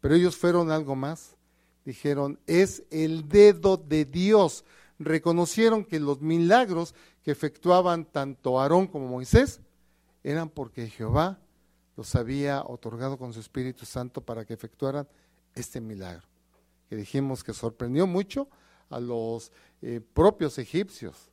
Pero 0.00 0.14
ellos 0.14 0.37
fueron 0.37 0.71
algo 0.71 0.95
más. 0.95 1.35
Dijeron, 1.84 2.38
es 2.46 2.82
el 2.90 3.28
dedo 3.28 3.76
de 3.76 4.04
Dios. 4.04 4.64
Reconocieron 4.98 5.84
que 5.84 6.00
los 6.00 6.20
milagros 6.20 6.94
que 7.22 7.30
efectuaban 7.30 8.04
tanto 8.04 8.60
Aarón 8.60 8.86
como 8.86 9.08
Moisés 9.08 9.60
eran 10.22 10.48
porque 10.48 10.88
Jehová 10.88 11.38
los 11.96 12.14
había 12.14 12.62
otorgado 12.64 13.18
con 13.18 13.32
su 13.32 13.40
Espíritu 13.40 13.84
Santo 13.86 14.20
para 14.20 14.44
que 14.44 14.54
efectuaran 14.54 15.06
este 15.54 15.80
milagro. 15.80 16.26
Que 16.88 16.96
dijimos 16.96 17.44
que 17.44 17.52
sorprendió 17.52 18.06
mucho 18.06 18.48
a 18.90 19.00
los 19.00 19.52
eh, 19.82 20.00
propios 20.12 20.58
egipcios. 20.58 21.30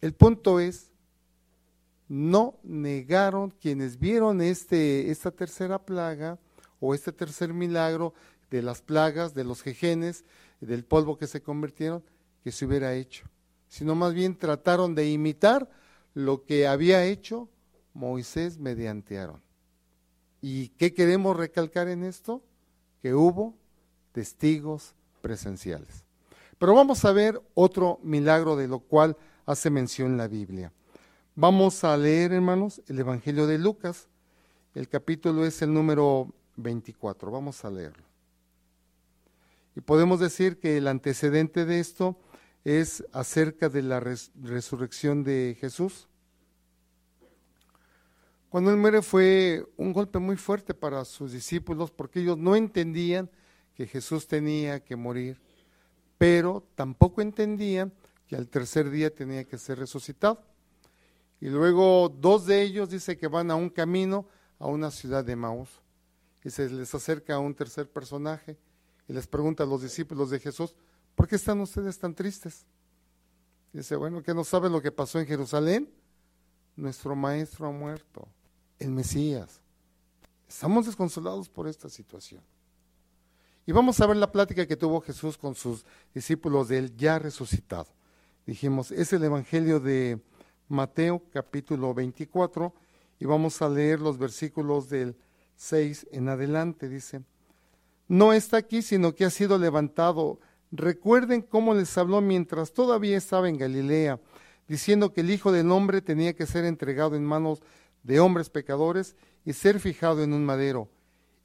El 0.00 0.14
punto 0.14 0.60
es, 0.60 0.90
no 2.08 2.58
negaron 2.62 3.50
quienes 3.50 3.98
vieron 3.98 4.40
este, 4.40 5.10
esta 5.10 5.30
tercera 5.30 5.78
plaga 5.78 6.38
o 6.80 6.94
este 6.94 7.12
tercer 7.12 7.52
milagro 7.52 8.14
de 8.50 8.62
las 8.62 8.82
plagas, 8.82 9.34
de 9.34 9.44
los 9.44 9.62
jejenes, 9.62 10.24
del 10.60 10.84
polvo 10.84 11.18
que 11.18 11.26
se 11.26 11.42
convirtieron, 11.42 12.02
que 12.42 12.52
se 12.52 12.64
hubiera 12.64 12.94
hecho, 12.94 13.26
sino 13.68 13.94
más 13.94 14.14
bien 14.14 14.36
trataron 14.36 14.94
de 14.94 15.10
imitar 15.10 15.70
lo 16.14 16.44
que 16.44 16.66
había 16.66 17.04
hecho 17.04 17.48
Moisés 17.94 18.58
mediante 18.58 19.18
Aarón. 19.18 19.42
¿Y 20.40 20.68
qué 20.70 20.94
queremos 20.94 21.36
recalcar 21.36 21.88
en 21.88 22.04
esto? 22.04 22.42
Que 23.02 23.14
hubo 23.14 23.54
testigos 24.12 24.94
presenciales. 25.20 26.04
Pero 26.58 26.74
vamos 26.74 27.04
a 27.04 27.12
ver 27.12 27.40
otro 27.54 28.00
milagro 28.02 28.56
de 28.56 28.68
lo 28.68 28.80
cual 28.80 29.16
hace 29.46 29.70
mención 29.70 30.16
la 30.16 30.28
Biblia. 30.28 30.72
Vamos 31.34 31.84
a 31.84 31.96
leer, 31.96 32.32
hermanos, 32.32 32.82
el 32.88 32.98
Evangelio 32.98 33.46
de 33.46 33.58
Lucas. 33.58 34.08
El 34.74 34.88
capítulo 34.88 35.46
es 35.46 35.62
el 35.62 35.72
número 35.72 36.32
24. 36.56 37.30
Vamos 37.30 37.64
a 37.64 37.70
leerlo. 37.70 38.07
Y 39.78 39.80
podemos 39.80 40.18
decir 40.18 40.58
que 40.58 40.76
el 40.76 40.88
antecedente 40.88 41.64
de 41.64 41.78
esto 41.78 42.18
es 42.64 43.04
acerca 43.12 43.68
de 43.68 43.82
la 43.82 44.00
resurrección 44.00 45.22
de 45.22 45.56
Jesús. 45.60 46.08
Cuando 48.48 48.72
él 48.72 48.76
muere 48.76 49.02
fue 49.02 49.64
un 49.76 49.92
golpe 49.92 50.18
muy 50.18 50.34
fuerte 50.34 50.74
para 50.74 51.04
sus 51.04 51.30
discípulos 51.30 51.92
porque 51.92 52.18
ellos 52.18 52.36
no 52.36 52.56
entendían 52.56 53.30
que 53.72 53.86
Jesús 53.86 54.26
tenía 54.26 54.80
que 54.80 54.96
morir, 54.96 55.40
pero 56.18 56.66
tampoco 56.74 57.22
entendían 57.22 57.92
que 58.26 58.34
al 58.34 58.48
tercer 58.48 58.90
día 58.90 59.14
tenía 59.14 59.44
que 59.44 59.58
ser 59.58 59.78
resucitado. 59.78 60.42
Y 61.40 61.50
luego 61.50 62.08
dos 62.08 62.46
de 62.46 62.62
ellos 62.62 62.90
dice 62.90 63.16
que 63.16 63.28
van 63.28 63.48
a 63.52 63.54
un 63.54 63.70
camino 63.70 64.26
a 64.58 64.66
una 64.66 64.90
ciudad 64.90 65.24
de 65.24 65.36
Maús. 65.36 65.70
Y 66.42 66.50
se 66.50 66.68
les 66.68 66.92
acerca 66.96 67.36
a 67.36 67.38
un 67.38 67.54
tercer 67.54 67.88
personaje 67.88 68.58
y 69.08 69.12
les 69.12 69.26
pregunta 69.26 69.64
a 69.64 69.66
los 69.66 69.82
discípulos 69.82 70.30
de 70.30 70.38
Jesús, 70.38 70.74
¿por 71.14 71.26
qué 71.26 71.36
están 71.36 71.60
ustedes 71.60 71.98
tan 71.98 72.14
tristes? 72.14 72.66
dice, 73.72 73.96
bueno, 73.96 74.22
que 74.22 74.34
no 74.34 74.44
saben 74.44 74.72
lo 74.72 74.82
que 74.82 74.90
pasó 74.92 75.18
en 75.18 75.26
Jerusalén. 75.26 75.88
Nuestro 76.76 77.14
maestro 77.14 77.66
ha 77.66 77.70
muerto 77.70 78.28
el 78.78 78.90
Mesías. 78.90 79.60
Estamos 80.48 80.86
desconsolados 80.86 81.48
por 81.48 81.68
esta 81.68 81.88
situación. 81.88 82.42
Y 83.66 83.72
vamos 83.72 84.00
a 84.00 84.06
ver 84.06 84.16
la 84.16 84.32
plática 84.32 84.66
que 84.66 84.76
tuvo 84.76 85.00
Jesús 85.00 85.36
con 85.36 85.54
sus 85.54 85.84
discípulos 86.14 86.68
de 86.68 86.78
él 86.78 86.96
ya 86.96 87.18
resucitado. 87.18 87.86
Dijimos, 88.46 88.90
es 88.90 89.12
el 89.12 89.22
Evangelio 89.24 89.78
de 89.78 90.20
Mateo 90.68 91.22
capítulo 91.30 91.92
24 91.92 92.72
y 93.20 93.26
vamos 93.26 93.60
a 93.60 93.68
leer 93.68 94.00
los 94.00 94.16
versículos 94.16 94.88
del 94.88 95.16
6 95.56 96.06
en 96.12 96.28
adelante. 96.28 96.88
Dice, 96.88 97.22
no 98.08 98.32
está 98.32 98.56
aquí, 98.56 98.82
sino 98.82 99.14
que 99.14 99.24
ha 99.24 99.30
sido 99.30 99.58
levantado. 99.58 100.40
Recuerden 100.72 101.42
cómo 101.42 101.74
les 101.74 101.96
habló 101.96 102.20
mientras 102.20 102.72
todavía 102.72 103.16
estaba 103.16 103.48
en 103.48 103.58
Galilea, 103.58 104.18
diciendo 104.66 105.12
que 105.12 105.20
el 105.20 105.30
Hijo 105.30 105.52
del 105.52 105.70
Hombre 105.70 106.02
tenía 106.02 106.34
que 106.34 106.46
ser 106.46 106.64
entregado 106.64 107.16
en 107.16 107.24
manos 107.24 107.62
de 108.02 108.20
hombres 108.20 108.50
pecadores 108.50 109.14
y 109.44 109.52
ser 109.52 109.80
fijado 109.80 110.22
en 110.22 110.32
un 110.32 110.44
madero, 110.44 110.88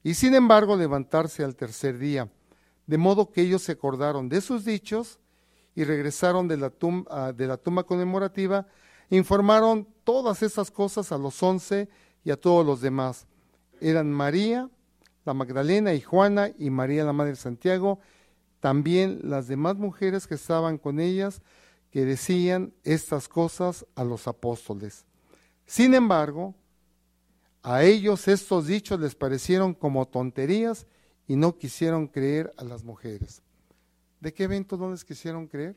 y 0.04 0.14
sin 0.14 0.36
embargo 0.36 0.76
levantarse 0.76 1.44
al 1.44 1.56
tercer 1.56 1.98
día. 1.98 2.30
De 2.86 2.98
modo 2.98 3.32
que 3.32 3.42
ellos 3.42 3.62
se 3.62 3.74
acordaron 3.74 4.28
de 4.28 4.42
sus 4.42 4.66
dichos 4.66 5.20
y 5.76 5.84
regresaron 5.84 6.48
de 6.48 6.58
la, 6.58 6.70
tumba, 6.70 7.28
ah, 7.28 7.34
de 7.34 7.48
la 7.48 7.58
tumba 7.58 7.84
conmemorativa 7.84 8.68
e 9.10 9.16
informaron 9.16 9.88
todas 10.04 10.44
esas 10.44 10.70
cosas 10.70 11.12
a 11.12 11.18
los 11.18 11.42
once 11.42 11.90
y 12.24 12.32
a 12.32 12.38
todos 12.38 12.66
los 12.66 12.82
demás. 12.82 13.26
Eran 13.80 14.12
María, 14.12 14.70
la 15.26 15.34
Magdalena 15.34 15.94
y 15.94 16.02
Juana 16.02 16.52
y 16.58 16.70
María 16.70 17.04
la 17.06 17.14
Madre 17.14 17.32
de 17.32 17.38
Santiago, 17.38 18.00
también 18.60 19.20
las 19.24 19.48
demás 19.48 19.76
mujeres 19.76 20.28
que 20.28 20.36
estaban 20.36 20.78
con 20.78 21.00
ellas, 21.00 21.42
que 21.92 22.06
decían 22.06 22.74
estas 22.84 23.28
cosas 23.28 23.86
a 23.96 24.04
los 24.04 24.28
apóstoles. 24.28 25.06
Sin 25.66 25.94
embargo, 25.94 26.56
a 27.62 27.84
ellos 27.84 28.28
estos 28.28 28.68
dichos 28.68 29.00
les 29.00 29.16
parecieron 29.16 29.74
como 29.74 30.08
tonterías 30.08 30.86
y 31.28 31.36
no 31.36 31.58
quisieron 31.58 32.08
creer 32.08 32.52
a 32.58 32.64
las 32.64 32.84
mujeres. 32.84 33.42
¿De 34.20 34.34
qué 34.34 34.44
evento 34.44 34.78
no 34.78 34.92
les 34.92 35.06
quisieron 35.06 35.48
creer? 35.48 35.76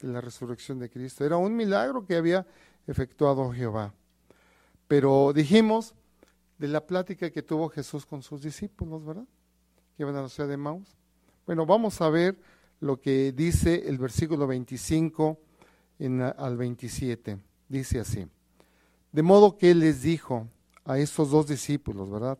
De 0.00 0.08
la 0.08 0.20
resurrección 0.20 0.78
de 0.78 0.90
Cristo. 0.90 1.24
Era 1.24 1.38
un 1.38 1.56
milagro 1.56 2.04
que 2.04 2.16
había 2.16 2.46
efectuado 2.86 3.50
Jehová. 3.52 3.94
Pero 4.88 5.32
dijimos 5.32 5.94
de 6.58 6.68
la 6.68 6.86
plática 6.86 7.30
que 7.30 7.42
tuvo 7.42 7.68
Jesús 7.68 8.06
con 8.06 8.22
sus 8.22 8.42
discípulos, 8.42 9.04
¿verdad? 9.04 9.26
Que 9.96 10.02
iban 10.02 10.16
a 10.16 10.22
la 10.22 10.28
ciudad 10.28 10.48
de 10.48 10.56
Maus. 10.56 10.96
Bueno, 11.46 11.66
vamos 11.66 12.00
a 12.00 12.08
ver 12.08 12.38
lo 12.80 13.00
que 13.00 13.32
dice 13.32 13.88
el 13.88 13.98
versículo 13.98 14.46
25 14.46 15.38
al 16.36 16.56
27. 16.56 17.38
Dice 17.68 18.00
así. 18.00 18.26
De 19.12 19.22
modo 19.22 19.56
que 19.56 19.70
él 19.70 19.80
les 19.80 20.02
dijo 20.02 20.48
a 20.84 20.98
estos 20.98 21.30
dos 21.30 21.46
discípulos, 21.46 22.10
¿verdad? 22.10 22.38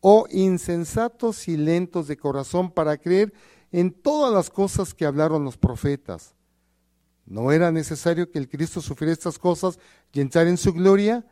Oh 0.00 0.26
insensatos 0.30 1.48
y 1.48 1.56
lentos 1.56 2.08
de 2.08 2.16
corazón 2.16 2.70
para 2.70 2.98
creer 2.98 3.32
en 3.72 3.92
todas 3.92 4.32
las 4.32 4.50
cosas 4.50 4.94
que 4.94 5.06
hablaron 5.06 5.44
los 5.44 5.56
profetas. 5.56 6.34
¿No 7.26 7.52
era 7.52 7.72
necesario 7.72 8.30
que 8.30 8.38
el 8.38 8.48
Cristo 8.48 8.80
sufriera 8.80 9.12
estas 9.12 9.38
cosas 9.38 9.78
y 10.12 10.20
entrar 10.20 10.46
en 10.46 10.58
su 10.58 10.72
gloria? 10.72 11.24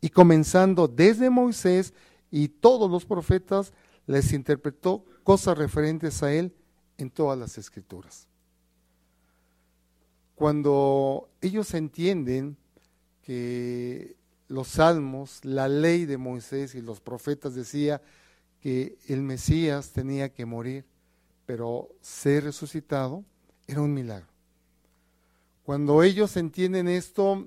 Y 0.00 0.10
comenzando 0.10 0.88
desde 0.88 1.30
Moisés 1.30 1.92
y 2.30 2.48
todos 2.48 2.90
los 2.90 3.04
profetas, 3.04 3.72
les 4.06 4.32
interpretó 4.32 5.04
cosas 5.22 5.58
referentes 5.58 6.22
a 6.22 6.32
él 6.32 6.54
en 6.96 7.10
todas 7.10 7.38
las 7.38 7.58
escrituras. 7.58 8.26
Cuando 10.34 11.28
ellos 11.40 11.74
entienden 11.74 12.56
que 13.22 14.16
los 14.48 14.68
salmos, 14.68 15.44
la 15.44 15.68
ley 15.68 16.06
de 16.06 16.16
Moisés 16.16 16.74
y 16.74 16.80
los 16.80 17.00
profetas 17.00 17.54
decía 17.54 18.00
que 18.60 18.98
el 19.08 19.22
Mesías 19.22 19.90
tenía 19.92 20.32
que 20.32 20.46
morir, 20.46 20.84
pero 21.44 21.88
ser 22.00 22.44
resucitado 22.44 23.24
era 23.66 23.82
un 23.82 23.92
milagro. 23.92 24.28
Cuando 25.64 26.02
ellos 26.02 26.36
entienden 26.36 26.88
esto, 26.88 27.46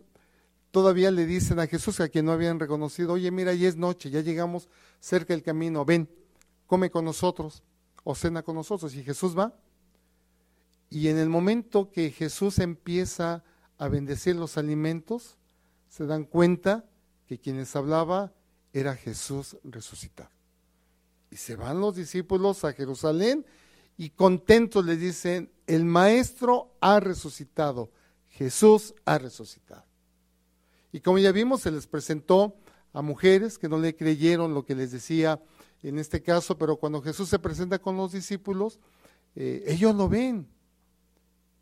todavía 0.72 1.12
le 1.12 1.26
dicen 1.26 1.60
a 1.60 1.68
Jesús, 1.68 2.00
a 2.00 2.10
quien 2.10 2.26
no 2.26 2.32
habían 2.32 2.60
reconocido, 2.60 3.14
oye, 3.14 3.30
mira, 3.30 3.54
ya 3.54 3.68
es 3.68 3.76
noche, 3.76 4.10
ya 4.10 4.22
llegamos 4.22 4.70
cerca 5.00 5.34
del 5.34 5.44
camino, 5.44 5.86
ven, 5.86 6.10
come 6.66 6.90
con 6.90 7.06
nosotros 7.06 7.64
o 8.04 8.16
cena 8.16 8.42
con 8.42 8.56
nosotros. 8.56 8.96
Y 8.96 9.04
Jesús 9.04 9.38
va. 9.38 9.54
Y 10.90 11.10
en 11.10 11.18
el 11.18 11.30
momento 11.30 11.92
que 11.92 12.12
Jesús 12.12 12.60
empieza 12.60 13.44
a 13.78 13.88
bendecir 13.88 14.36
los 14.36 14.58
alimentos, 14.58 15.38
se 15.90 16.06
dan 16.06 16.24
cuenta 16.24 16.86
que 17.28 17.40
quienes 17.40 17.76
hablaba 17.76 18.34
era 18.74 18.96
Jesús 18.96 19.58
resucitado. 19.64 20.30
Y 21.30 21.38
se 21.38 21.56
van 21.56 21.80
los 21.80 21.96
discípulos 21.96 22.64
a 22.64 22.74
Jerusalén 22.74 23.46
y 23.98 24.10
contentos 24.10 24.86
les 24.86 25.00
dicen, 25.00 25.52
el 25.68 25.86
maestro 25.86 26.74
ha 26.82 27.00
resucitado, 27.00 27.92
Jesús 28.30 28.94
ha 29.06 29.18
resucitado. 29.18 29.91
Y 30.92 31.00
como 31.00 31.20
ya 31.20 31.32
vimos, 31.32 31.62
se 31.62 31.72
les 31.72 31.88
presentó 31.88 32.56
a 32.94 33.02
mujeres 33.02 33.58
que 33.58 33.70
no 33.70 33.78
le 33.78 33.96
creyeron 33.96 34.54
lo 34.54 34.66
que 34.66 34.76
les 34.76 34.92
decía 34.92 35.42
en 35.84 35.98
este 35.98 36.22
caso, 36.22 36.58
pero 36.58 36.78
cuando 36.78 37.02
Jesús 37.02 37.30
se 37.30 37.40
presenta 37.40 37.80
con 37.80 37.98
los 37.98 38.12
discípulos, 38.12 38.80
eh, 39.36 39.64
ellos 39.68 39.96
lo 39.96 40.08
ven. 40.08 40.48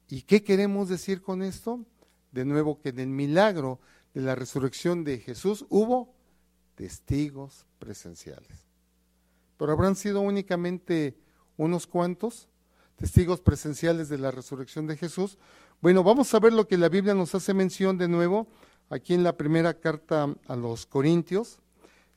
¿Y 0.09 0.23
qué 0.23 0.43
queremos 0.43 0.89
decir 0.89 1.21
con 1.21 1.41
esto? 1.41 1.85
De 2.31 2.43
nuevo, 2.43 2.79
que 2.81 2.89
en 2.89 2.99
el 2.99 3.07
milagro 3.07 3.79
de 4.13 4.21
la 4.21 4.35
resurrección 4.35 5.03
de 5.03 5.19
Jesús 5.19 5.65
hubo 5.69 6.13
testigos 6.75 7.65
presenciales. 7.77 8.65
Pero 9.57 9.71
habrán 9.71 9.95
sido 9.95 10.21
únicamente 10.21 11.17
unos 11.57 11.87
cuantos 11.87 12.49
testigos 12.95 13.39
presenciales 13.39 14.09
de 14.09 14.17
la 14.17 14.31
resurrección 14.31 14.87
de 14.87 14.97
Jesús. 14.97 15.37
Bueno, 15.81 16.03
vamos 16.03 16.33
a 16.33 16.39
ver 16.39 16.53
lo 16.53 16.67
que 16.67 16.77
la 16.77 16.89
Biblia 16.89 17.13
nos 17.13 17.33
hace 17.35 17.53
mención 17.53 17.97
de 17.97 18.07
nuevo 18.07 18.47
aquí 18.89 19.13
en 19.13 19.23
la 19.23 19.37
primera 19.37 19.73
carta 19.75 20.35
a 20.47 20.55
los 20.55 20.85
Corintios. 20.85 21.59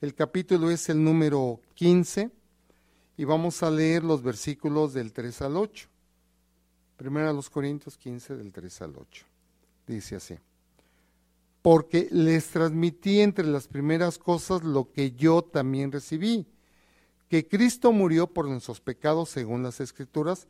El 0.01 0.15
capítulo 0.15 0.69
es 0.69 0.89
el 0.89 1.03
número 1.03 1.61
15 1.75 2.31
y 3.17 3.23
vamos 3.23 3.63
a 3.63 3.71
leer 3.71 4.03
los 4.03 4.21
versículos 4.23 4.93
del 4.93 5.13
3 5.13 5.43
al 5.43 5.57
8. 5.57 5.87
Primera 6.97 7.29
a 7.29 7.33
los 7.33 7.49
Corintios 7.49 7.97
15 7.97 8.35
del 8.35 8.51
3 8.51 8.81
al 8.81 8.95
8. 8.97 9.25
Dice 9.87 10.15
así. 10.15 10.35
Porque 11.61 12.09
les 12.11 12.47
transmití 12.49 13.21
entre 13.21 13.45
las 13.45 13.67
primeras 13.67 14.17
cosas 14.17 14.63
lo 14.63 14.91
que 14.91 15.11
yo 15.11 15.43
también 15.43 15.91
recibí, 15.91 16.45
que 17.29 17.47
Cristo 17.47 17.93
murió 17.93 18.27
por 18.27 18.47
nuestros 18.47 18.81
pecados 18.81 19.29
según 19.29 19.63
las 19.63 19.79
Escrituras 19.79 20.47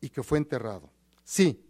y 0.00 0.08
que 0.08 0.24
fue 0.24 0.38
enterrado. 0.38 0.90
Sí, 1.22 1.65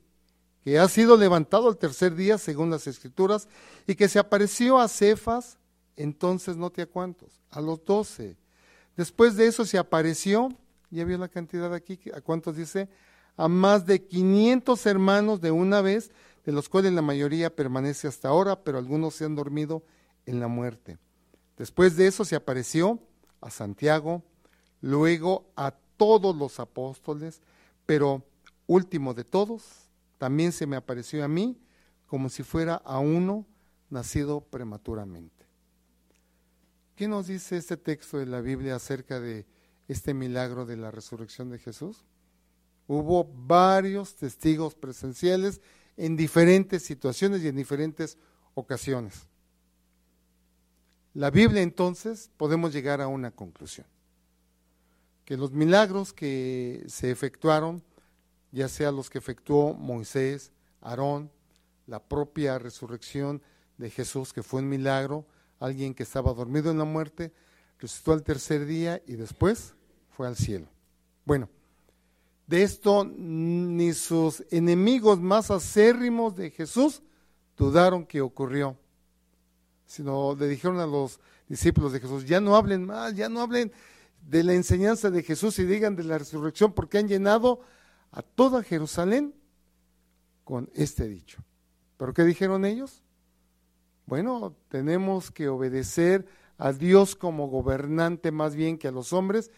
que 0.67 0.81
ha 0.81 0.89
sido 0.89 1.17
levantado 1.17 1.69
al 1.69 1.79
tercer 1.79 2.17
día 2.17 2.39
según 2.39 2.71
las 2.71 2.89
escrituras 2.89 3.47
y 3.87 3.95
que 3.95 4.09
se 4.09 4.19
apareció 4.19 4.81
a 4.81 4.89
Cefas, 4.89 5.59
entonces 5.95 6.57
no 6.57 6.71
te 6.71 6.83
a 6.83 6.87
cuántos, 6.87 7.41
a 7.51 7.61
los 7.61 7.85
doce. 7.85 8.37
Después 8.97 9.37
de 9.37 9.47
eso 9.47 9.65
se 9.65 9.79
apareció, 9.79 10.49
ya 10.91 11.05
vio 11.05 11.19
la 11.19 11.29
cantidad 11.29 11.73
aquí, 11.73 12.01
a 12.13 12.21
cuántos 12.21 12.57
dice, 12.57 12.89
a 13.37 13.47
más 13.47 13.87
de 13.87 14.07
500 14.07 14.85
hermanos 14.87 15.41
de 15.41 15.53
una 15.53 15.83
vez, 15.83 16.11
de 16.45 16.51
los 16.51 16.69
cuales 16.69 16.93
la 16.95 17.03
mayoría 17.03 17.55
permanece 17.55 18.09
hasta 18.09 18.27
ahora, 18.27 18.65
pero 18.65 18.79
algunos 18.79 19.15
se 19.15 19.25
han 19.25 19.37
dormido 19.37 19.85
en 20.25 20.41
la 20.41 20.49
muerte. 20.49 20.99
Después 21.57 21.95
de 21.95 22.09
eso 22.09 22.25
se 22.25 22.35
apareció 22.35 22.99
a 23.41 23.51
Santiago, 23.53 24.25
luego 24.81 25.47
a 25.55 25.77
todos 25.97 26.35
los 26.35 26.59
apóstoles, 26.59 27.41
pero 27.87 28.25
último 28.67 29.15
de 29.15 29.23
todos, 29.23 29.86
también 30.19 30.53
se 30.53 30.67
me 30.67 30.77
apareció 30.77 31.25
a 31.25 31.29
mí 31.29 31.59
como 32.07 32.29
si 32.29 32.43
fuera 32.43 32.77
a 32.77 32.99
uno 32.99 33.47
nacido 33.91 34.41
prematuramente. 34.41 35.45
¿Qué 36.95 37.09
nos 37.09 37.27
dice 37.27 37.57
este 37.57 37.77
texto 37.77 38.19
de 38.19 38.27
la 38.27 38.41
Biblia 38.41 38.77
acerca 38.77 39.21
de 39.21 39.47
este 39.87 40.15
milagro 40.15 40.65
de 40.65 40.77
la 40.77 40.91
resurrección 40.91 41.51
de 41.51 41.59
Jesús? 41.59 42.05
Hubo 42.87 43.25
varios 43.25 44.15
testigos 44.17 44.75
presenciales 44.75 45.61
en 45.97 46.17
diferentes 46.17 46.83
situaciones 46.83 47.43
y 47.43 47.49
en 47.49 47.57
diferentes 47.57 48.17
ocasiones. 48.55 49.27
La 51.13 51.31
Biblia 51.31 51.63
entonces 51.63 52.31
podemos 52.37 52.73
llegar 52.73 53.01
a 53.01 53.09
una 53.09 53.31
conclusión, 53.31 53.87
que 55.25 55.37
los 55.37 55.53
milagros 55.53 56.13
que 56.13 56.85
se 56.89 57.11
efectuaron 57.11 57.83
ya 58.57 58.69
sea 58.69 58.91
los 58.91 59.11
que 59.11 59.19
efectuó 59.19 59.75
Moisés, 59.75 60.51
Aarón, 60.81 61.31
la 61.87 62.03
propia 62.03 62.59
resurrección 62.59 63.43
de 63.77 63.91
Jesús, 63.91 64.33
que 64.33 64.43
fue 64.43 64.63
un 64.63 64.69
milagro, 64.71 65.27
alguien 65.61 65.93
que 65.93 66.05
estaba 66.05 66.33
dormido 66.33 66.71
en 66.71 66.79
la 66.79 66.87
muerte, 66.87 67.35
resucitó 67.79 68.13
al 68.13 68.23
tercer 68.23 68.65
día 68.65 69.03
y 69.07 69.17
después 69.17 69.75
fue 70.09 70.27
al 70.27 70.37
cielo. 70.37 70.69
Bueno, 71.27 71.51
de 72.47 72.63
esto 72.63 73.05
ni 73.05 73.93
sus 73.93 74.43
enemigos 74.51 75.21
más 75.21 75.51
acérrimos 75.51 76.35
de 76.35 76.51
Jesús 76.51 77.03
dudaron 77.59 78.07
que 78.07 78.23
ocurrió, 78.23 78.75
sino 79.85 80.35
le 80.35 80.49
dijeron 80.49 80.81
a 80.81 80.87
los 80.87 81.21
discípulos 81.47 81.93
de 81.93 82.01
Jesús, 82.01 82.25
ya 82.25 82.41
no 82.41 82.57
hablen 82.57 82.87
más, 82.87 83.15
ya 83.15 83.29
no 83.29 83.43
hablen 83.43 83.71
de 84.27 84.43
la 84.45 84.55
enseñanza 84.55 85.11
de 85.11 85.23
Jesús 85.23 85.59
y 85.59 85.67
digan 85.67 85.95
de 85.95 86.05
la 86.05 86.17
resurrección 86.17 86.73
porque 86.73 86.97
han 86.97 87.09
llenado 87.09 87.61
a 88.13 88.23
toda 88.23 88.63
Jerusalén 88.63 89.35
con 90.45 90.71
este 90.75 91.09
dicho. 91.09 91.43
¿Pero 91.97 92.15
qué 92.15 92.25
dijeron 92.25 92.65
ellos? 92.65 93.03
Bueno, 94.07 94.55
tenemos 94.69 95.31
que 95.31 95.49
obedecer 95.49 96.27
a 96.59 96.73
Dios 96.73 97.17
como 97.17 97.49
gobernante 97.49 98.31
más 98.31 98.55
bien 98.55 98.79
que 98.79 98.89
a 98.89 98.93
los 98.93 99.13
hombres 99.13 99.51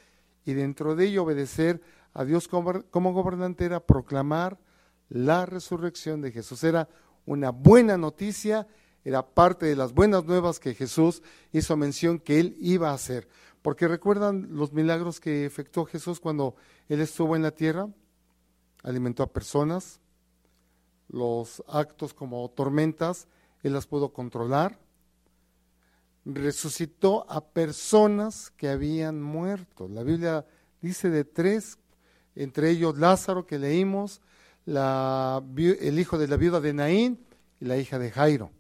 y 0.45 0.55
dentro 0.55 0.97
de 0.97 1.07
ello 1.07 1.25
obedecer 1.25 1.83
a 2.15 2.25
Dios 2.25 2.49
como, 2.49 3.13
gobernante 3.13 3.67
era 3.67 3.81
proclamar 3.85 4.59
la 5.11 5.47
resurrección 5.47 6.23
de 6.23 6.33
Jesús. 6.33 6.65
Era 6.65 6.89
una 7.27 7.51
buena 7.51 7.99
noticia, 7.99 8.67
era 9.05 9.27
parte 9.27 9.67
de 9.67 9.77
las 9.77 9.93
buenas 9.93 10.25
nuevas 10.25 10.59
que 10.59 10.75
Jesús 10.75 11.23
hizo 11.53 11.77
mención 11.77 12.19
que 12.19 12.41
él 12.41 12.57
iba 12.61 12.91
a 12.91 12.95
hacer. 12.95 13.29
Porque 13.61 13.89
recuerdan 13.89 14.49
los 14.53 14.73
milagros 14.73 15.21
que 15.21 15.45
efectuó 15.45 15.85
Jesús 15.85 16.19
cuando 16.19 16.57
él 16.89 17.01
estuvo 17.01 17.37
en 17.37 17.43
la 17.43 17.51
tierra 17.51 17.89
alimentó 18.83 19.23
a 19.23 19.33
personas, 19.33 20.01
los 21.09 21.63
actos 21.69 22.15
como 22.15 22.49
tormentas, 22.51 23.27
él 23.63 23.73
las 23.73 23.87
pudo 23.87 24.13
controlar, 24.13 24.79
resucitó 26.25 27.29
a 27.31 27.45
personas 27.45 28.51
que 28.51 28.69
habían 28.69 29.23
muerto. 29.23 29.89
La 29.89 30.03
Biblia 30.03 30.47
dice 30.81 31.11
de 31.11 31.25
tres, 31.25 31.79
entre 32.35 32.71
ellos 32.71 32.99
Lázaro 32.99 33.47
que 33.47 33.59
leímos, 33.59 34.21
el 34.67 35.99
hijo 35.99 36.19
de 36.19 36.29
la 36.29 36.37
viuda 36.37 36.61
de 36.61 36.75
Naín 36.75 37.27
y 37.61 37.65
la 37.65 37.79
hija 37.79 37.99
de 37.99 38.11
Jairo. 38.11 38.51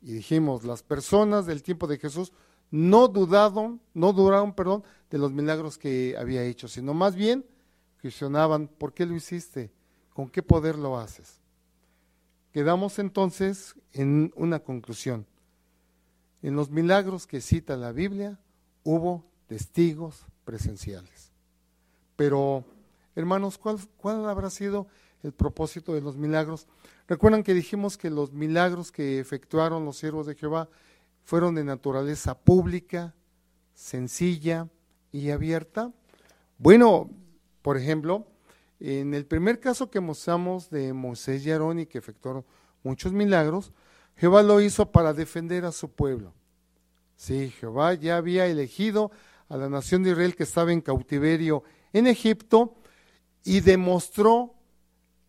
Y 0.00 0.12
dijimos, 0.12 0.64
las 0.64 0.82
personas 0.82 1.44
del 1.44 1.62
tiempo 1.62 1.86
de 1.86 1.98
Jesús 1.98 2.32
no 2.70 3.08
dudaron, 3.08 3.80
no 3.92 4.12
duraron, 4.12 4.54
perdón, 4.54 4.84
de 5.10 5.18
los 5.18 5.32
milagros 5.32 5.76
que 5.76 6.16
había 6.18 6.42
hecho, 6.44 6.68
sino 6.68 6.94
más 6.94 7.14
bien 7.14 7.44
cuestionaban, 8.00 8.68
¿por 8.68 8.92
qué 8.92 9.06
lo 9.06 9.14
hiciste? 9.14 9.70
¿Con 10.12 10.28
qué 10.28 10.42
poder 10.42 10.76
lo 10.76 10.98
haces? 10.98 11.40
Quedamos 12.52 12.98
entonces 12.98 13.74
en 13.92 14.32
una 14.36 14.60
conclusión. 14.60 15.26
En 16.42 16.56
los 16.56 16.70
milagros 16.70 17.26
que 17.26 17.40
cita 17.40 17.76
la 17.76 17.92
Biblia 17.92 18.38
hubo 18.84 19.24
testigos 19.46 20.24
presenciales. 20.44 21.32
Pero, 22.16 22.64
hermanos, 23.14 23.58
¿cuál, 23.58 23.78
¿cuál 23.96 24.28
habrá 24.28 24.50
sido 24.50 24.86
el 25.22 25.32
propósito 25.32 25.94
de 25.94 26.00
los 26.00 26.16
milagros? 26.16 26.66
Recuerdan 27.06 27.42
que 27.42 27.54
dijimos 27.54 27.96
que 27.96 28.10
los 28.10 28.32
milagros 28.32 28.92
que 28.92 29.18
efectuaron 29.18 29.84
los 29.84 29.98
siervos 29.98 30.26
de 30.26 30.34
Jehová 30.34 30.68
fueron 31.24 31.54
de 31.54 31.64
naturaleza 31.64 32.38
pública, 32.38 33.14
sencilla 33.74 34.68
y 35.12 35.30
abierta. 35.30 35.92
Bueno, 36.58 37.10
por 37.62 37.76
ejemplo, 37.76 38.26
en 38.80 39.14
el 39.14 39.26
primer 39.26 39.60
caso 39.60 39.90
que 39.90 40.00
mostramos 40.00 40.70
de 40.70 40.92
Moisés 40.92 41.44
y 41.44 41.50
Aarón 41.50 41.80
y 41.80 41.86
que 41.86 41.98
efectuaron 41.98 42.44
muchos 42.82 43.12
milagros, 43.12 43.72
Jehová 44.16 44.42
lo 44.42 44.60
hizo 44.60 44.90
para 44.90 45.12
defender 45.12 45.64
a 45.64 45.72
su 45.72 45.90
pueblo. 45.90 46.32
Sí, 47.16 47.50
Jehová 47.50 47.94
ya 47.94 48.16
había 48.16 48.46
elegido 48.46 49.10
a 49.48 49.56
la 49.56 49.68
nación 49.68 50.02
de 50.02 50.10
Israel 50.10 50.36
que 50.36 50.44
estaba 50.44 50.72
en 50.72 50.80
cautiverio 50.80 51.64
en 51.92 52.06
Egipto 52.06 52.76
y 53.44 53.60
demostró 53.60 54.54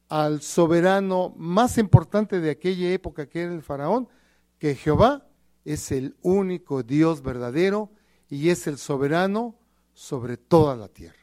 al 0.09 0.41
soberano 0.41 1.33
más 1.37 1.77
importante 1.77 2.39
de 2.39 2.49
aquella 2.49 2.91
época, 2.91 3.27
que 3.27 3.43
era 3.43 3.53
el 3.53 3.61
faraón, 3.61 4.09
que 4.57 4.75
Jehová 4.75 5.27
es 5.65 5.91
el 5.91 6.15
único 6.21 6.83
Dios 6.83 7.21
verdadero 7.21 7.91
y 8.27 8.49
es 8.49 8.67
el 8.67 8.77
soberano 8.77 9.55
sobre 9.93 10.37
toda 10.37 10.75
la 10.75 10.87
tierra. 10.87 11.18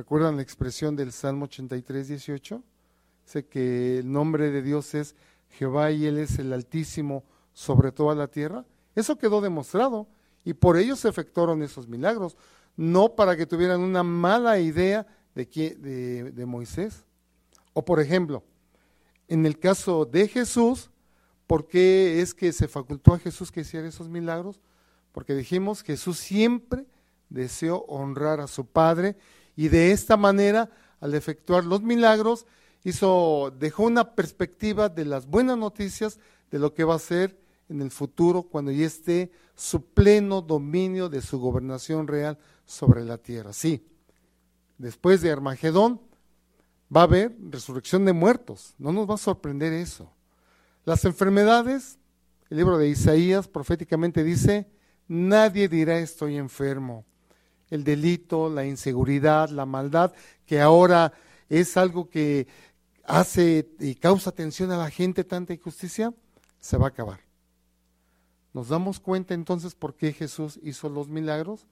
¿Recuerdan 0.00 0.36
la 0.36 0.42
expresión 0.42 0.96
del 0.96 1.12
Salmo 1.12 1.44
83, 1.44 2.08
18? 2.08 2.62
Dice 3.26 3.44
que 3.44 3.98
el 3.98 4.10
nombre 4.10 4.50
de 4.50 4.62
Dios 4.62 4.94
es 4.94 5.14
Jehová 5.50 5.90
y 5.90 6.06
Él 6.06 6.16
es 6.16 6.38
el 6.38 6.54
Altísimo 6.54 7.22
sobre 7.52 7.92
toda 7.92 8.14
la 8.14 8.26
tierra. 8.26 8.64
Eso 8.94 9.18
quedó 9.18 9.42
demostrado 9.42 10.08
y 10.42 10.54
por 10.54 10.78
ello 10.78 10.96
se 10.96 11.10
efectuaron 11.10 11.62
esos 11.62 11.86
milagros, 11.86 12.38
no 12.78 13.14
para 13.14 13.36
que 13.36 13.44
tuvieran 13.44 13.82
una 13.82 14.02
mala 14.02 14.58
idea 14.58 15.06
de, 15.34 15.44
de, 15.44 16.32
de 16.32 16.46
Moisés. 16.46 17.04
O 17.74 17.84
por 17.84 18.00
ejemplo, 18.00 18.42
en 19.28 19.44
el 19.44 19.58
caso 19.58 20.06
de 20.06 20.28
Jesús, 20.28 20.90
¿por 21.46 21.68
qué 21.68 22.22
es 22.22 22.32
que 22.32 22.52
se 22.52 22.68
facultó 22.68 23.12
a 23.12 23.18
Jesús 23.18 23.52
que 23.52 23.60
hiciera 23.60 23.86
esos 23.86 24.08
milagros? 24.08 24.62
Porque 25.12 25.34
dijimos, 25.34 25.82
Jesús 25.82 26.18
siempre 26.18 26.86
deseó 27.28 27.80
honrar 27.82 28.40
a 28.40 28.46
su 28.46 28.64
Padre 28.64 29.18
y 29.60 29.68
de 29.68 29.92
esta 29.92 30.16
manera, 30.16 30.70
al 31.00 31.12
efectuar 31.12 31.66
los 31.66 31.82
milagros, 31.82 32.46
hizo, 32.82 33.54
dejó 33.58 33.82
una 33.82 34.14
perspectiva 34.14 34.88
de 34.88 35.04
las 35.04 35.26
buenas 35.26 35.58
noticias 35.58 36.18
de 36.50 36.58
lo 36.58 36.72
que 36.72 36.84
va 36.84 36.94
a 36.94 36.98
ser 36.98 37.38
en 37.68 37.82
el 37.82 37.90
futuro 37.90 38.44
cuando 38.44 38.70
ya 38.70 38.86
esté 38.86 39.30
su 39.54 39.84
pleno 39.84 40.40
dominio 40.40 41.10
de 41.10 41.20
su 41.20 41.38
gobernación 41.38 42.08
real 42.08 42.38
sobre 42.64 43.04
la 43.04 43.18
tierra. 43.18 43.52
Sí, 43.52 43.86
después 44.78 45.20
de 45.20 45.30
Armagedón 45.30 46.00
va 46.90 47.02
a 47.02 47.04
haber 47.04 47.36
resurrección 47.50 48.06
de 48.06 48.14
muertos, 48.14 48.72
no 48.78 48.94
nos 48.94 49.10
va 49.10 49.16
a 49.16 49.18
sorprender 49.18 49.74
eso. 49.74 50.10
Las 50.86 51.04
enfermedades, 51.04 51.98
el 52.48 52.56
libro 52.56 52.78
de 52.78 52.88
Isaías 52.88 53.46
proféticamente 53.46 54.24
dice, 54.24 54.70
nadie 55.06 55.68
dirá 55.68 55.98
estoy 55.98 56.38
enfermo. 56.38 57.04
El 57.70 57.84
delito, 57.84 58.50
la 58.50 58.64
inseguridad, 58.64 59.48
la 59.48 59.64
maldad, 59.64 60.12
que 60.46 60.60
ahora 60.60 61.12
es 61.48 61.76
algo 61.76 62.08
que 62.08 62.48
hace 63.04 63.68
y 63.78 63.94
causa 63.94 64.32
tensión 64.32 64.70
a 64.72 64.76
la 64.76 64.90
gente, 64.90 65.24
tanta 65.24 65.54
injusticia, 65.54 66.12
se 66.60 66.76
va 66.76 66.86
a 66.86 66.88
acabar. 66.88 67.20
¿Nos 68.52 68.68
damos 68.68 68.98
cuenta 68.98 69.34
entonces 69.34 69.74
por 69.74 69.94
qué 69.94 70.12
Jesús 70.12 70.58
hizo 70.62 70.88
los 70.88 71.08
milagros? 71.08 71.66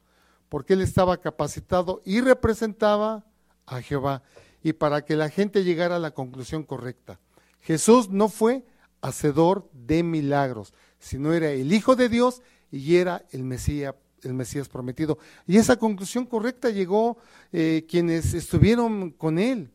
Porque 0.48 0.74
Él 0.74 0.80
estaba 0.80 1.18
capacitado 1.18 2.00
y 2.04 2.20
representaba 2.20 3.24
a 3.66 3.82
Jehová 3.82 4.22
y 4.62 4.72
para 4.72 5.04
que 5.04 5.16
la 5.16 5.28
gente 5.28 5.64
llegara 5.64 5.96
a 5.96 6.00
la 6.00 6.12
conclusión 6.12 6.62
correcta. 6.62 7.18
Jesús 7.60 8.08
no 8.08 8.28
fue 8.28 8.64
hacedor 9.00 9.68
de 9.72 10.02
milagros, 10.02 10.72
sino 10.98 11.32
era 11.32 11.50
el 11.50 11.72
Hijo 11.72 11.96
de 11.96 12.08
Dios 12.08 12.42
y 12.70 12.96
era 12.96 13.24
el 13.30 13.44
Mesías, 13.44 13.94
el 14.22 14.34
Mesías 14.34 14.68
prometido. 14.68 15.18
Y 15.46 15.56
esa 15.56 15.76
conclusión 15.76 16.26
correcta 16.26 16.70
llegó 16.70 17.18
eh, 17.52 17.86
quienes 17.88 18.34
estuvieron 18.34 19.10
con 19.10 19.38
Él, 19.38 19.70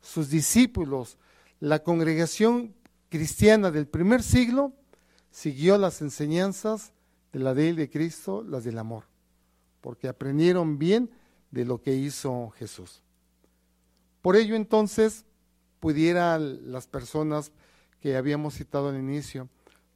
sus 0.00 0.28
discípulos, 0.30 1.18
la 1.60 1.82
congregación 1.82 2.74
cristiana 3.08 3.70
del 3.70 3.86
primer 3.86 4.22
siglo 4.22 4.72
siguió 5.30 5.78
las 5.78 6.02
enseñanzas 6.02 6.92
de 7.32 7.38
la 7.38 7.54
ley 7.54 7.72
de 7.72 7.88
Cristo, 7.88 8.42
las 8.42 8.64
del 8.64 8.78
amor, 8.78 9.04
porque 9.80 10.08
aprendieron 10.08 10.78
bien 10.78 11.10
de 11.50 11.64
lo 11.64 11.80
que 11.80 11.94
hizo 11.94 12.50
Jesús. 12.58 13.02
Por 14.22 14.36
ello 14.36 14.56
entonces 14.56 15.24
pudieran 15.80 16.72
las 16.72 16.86
personas 16.86 17.52
que 18.00 18.16
habíamos 18.16 18.54
citado 18.54 18.88
al 18.88 18.96
inicio, 18.96 19.48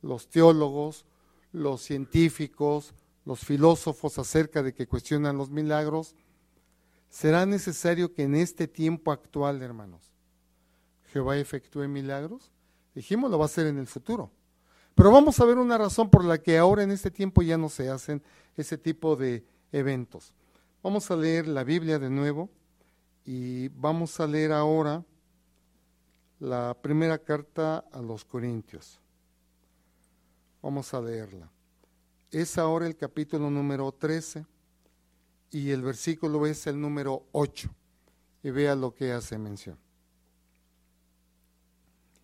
los 0.02 0.28
teólogos, 0.28 1.04
los 1.52 1.82
científicos, 1.82 2.94
los 3.26 3.40
filósofos 3.40 4.18
acerca 4.18 4.62
de 4.62 4.72
que 4.72 4.86
cuestionan 4.86 5.36
los 5.36 5.50
milagros, 5.50 6.14
será 7.10 7.44
necesario 7.44 8.14
que 8.14 8.22
en 8.22 8.36
este 8.36 8.68
tiempo 8.68 9.10
actual, 9.10 9.60
hermanos, 9.62 10.12
Jehová 11.12 11.36
efectúe 11.36 11.88
milagros. 11.88 12.52
Dijimos, 12.94 13.30
lo 13.30 13.38
va 13.38 13.44
a 13.44 13.46
hacer 13.46 13.66
en 13.66 13.78
el 13.78 13.88
futuro. 13.88 14.30
Pero 14.94 15.10
vamos 15.10 15.40
a 15.40 15.44
ver 15.44 15.58
una 15.58 15.76
razón 15.76 16.08
por 16.08 16.24
la 16.24 16.38
que 16.38 16.56
ahora 16.56 16.84
en 16.84 16.92
este 16.92 17.10
tiempo 17.10 17.42
ya 17.42 17.58
no 17.58 17.68
se 17.68 17.90
hacen 17.90 18.22
ese 18.56 18.78
tipo 18.78 19.16
de 19.16 19.44
eventos. 19.72 20.32
Vamos 20.82 21.10
a 21.10 21.16
leer 21.16 21.48
la 21.48 21.64
Biblia 21.64 21.98
de 21.98 22.08
nuevo 22.08 22.48
y 23.24 23.68
vamos 23.68 24.20
a 24.20 24.26
leer 24.26 24.52
ahora 24.52 25.04
la 26.38 26.76
primera 26.80 27.18
carta 27.18 27.84
a 27.92 28.00
los 28.00 28.24
Corintios. 28.24 29.00
Vamos 30.62 30.94
a 30.94 31.00
leerla. 31.00 31.50
Es 32.30 32.58
ahora 32.58 32.86
el 32.86 32.96
capítulo 32.96 33.50
número 33.50 33.92
13 33.92 34.44
y 35.50 35.70
el 35.70 35.82
versículo 35.82 36.46
es 36.46 36.66
el 36.66 36.80
número 36.80 37.24
8. 37.32 37.70
Y 38.42 38.50
vea 38.50 38.74
lo 38.74 38.94
que 38.94 39.12
hace 39.12 39.38
mención. 39.38 39.78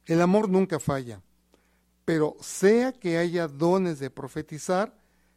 El 0.07 0.21
amor 0.21 0.49
nunca 0.49 0.79
falla 0.79 1.21
pero 2.05 2.37
sea 2.41 2.93
que 2.93 3.19
haya 3.19 3.49
dones 3.49 3.99
de 3.99 4.11
profetizar, 4.11 4.95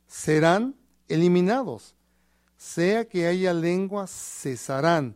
serán 0.08 0.76
eliminados. 1.08 1.96
Sea 2.58 3.08
que 3.08 3.28
haya 3.28 3.54
lengua, 3.54 4.08
cesarán. 4.08 5.16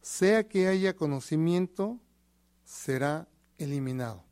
Sea 0.00 0.48
que 0.48 0.66
haya 0.66 0.96
conocimiento, 0.96 1.98
será 2.64 3.28
eliminado. 3.58 4.24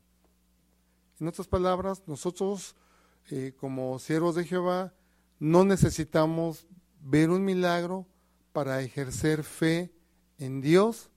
En 1.19 1.27
otras 1.27 1.47
palabras, 1.47 2.01
nosotros 2.07 2.75
eh, 3.29 3.53
como 3.59 3.97
siervos 3.99 4.35
de 4.35 4.45
Jehová 4.45 4.93
no 5.39 5.63
necesitamos 5.63 6.67
ver 7.01 7.29
un 7.29 7.45
milagro 7.45 8.05
para 8.51 8.81
ejercer 8.81 9.43
fe 9.43 9.91
en 10.37 10.61
Dios 10.61 11.09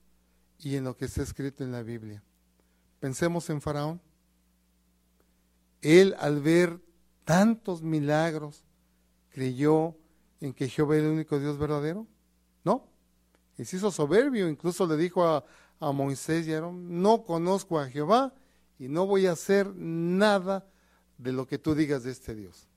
y 0.59 0.75
en 0.75 0.85
lo 0.85 0.95
que 0.95 1.05
está 1.05 1.23
escrito 1.23 1.63
en 1.63 1.71
la 1.71 1.83
Biblia. 1.83 2.23
Pensemos 2.99 3.49
en 3.49 3.61
Faraón. 3.61 4.01
Él 5.81 6.15
al 6.19 6.41
ver 6.41 6.79
tantos 7.25 7.81
milagros 7.81 8.63
creyó 9.29 9.95
en 10.39 10.53
que 10.53 10.69
Jehová 10.69 10.95
era 10.95 11.07
el 11.07 11.13
único 11.13 11.39
Dios 11.39 11.57
verdadero. 11.57 12.07
No, 12.63 12.87
y 13.57 13.65
se 13.65 13.77
hizo 13.77 13.91
soberbio, 13.91 14.47
incluso 14.47 14.87
le 14.87 14.97
dijo 14.97 15.23
a, 15.25 15.43
Moisés 15.79 16.47
y 16.47 16.53
Aarón, 16.53 17.01
no 17.01 17.23
conozco 17.23 17.77
a 17.77 17.89
Jehová 17.89 18.33
y 18.79 18.87
no 18.87 19.05
voy 19.05 19.25
a 19.25 19.33
hacer 19.33 19.75
nada 19.75 20.65
de 21.17 21.31
lo 21.31 21.47
que 21.47 21.57
tú 21.57 21.75
digas 21.75 22.03
de 22.03 22.11
este 22.11 22.35
Dios. 22.35 22.67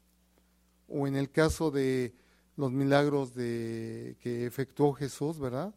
O 0.89 1.07
en 1.07 1.17
el 1.17 1.31
caso 1.31 1.71
de 1.71 2.15
los 2.57 2.73
milagros 2.73 3.35
de, 3.35 4.17
que 4.21 4.47
efectuó 4.47 4.93
Jesús, 4.93 5.39
¿verdad? 5.39 5.75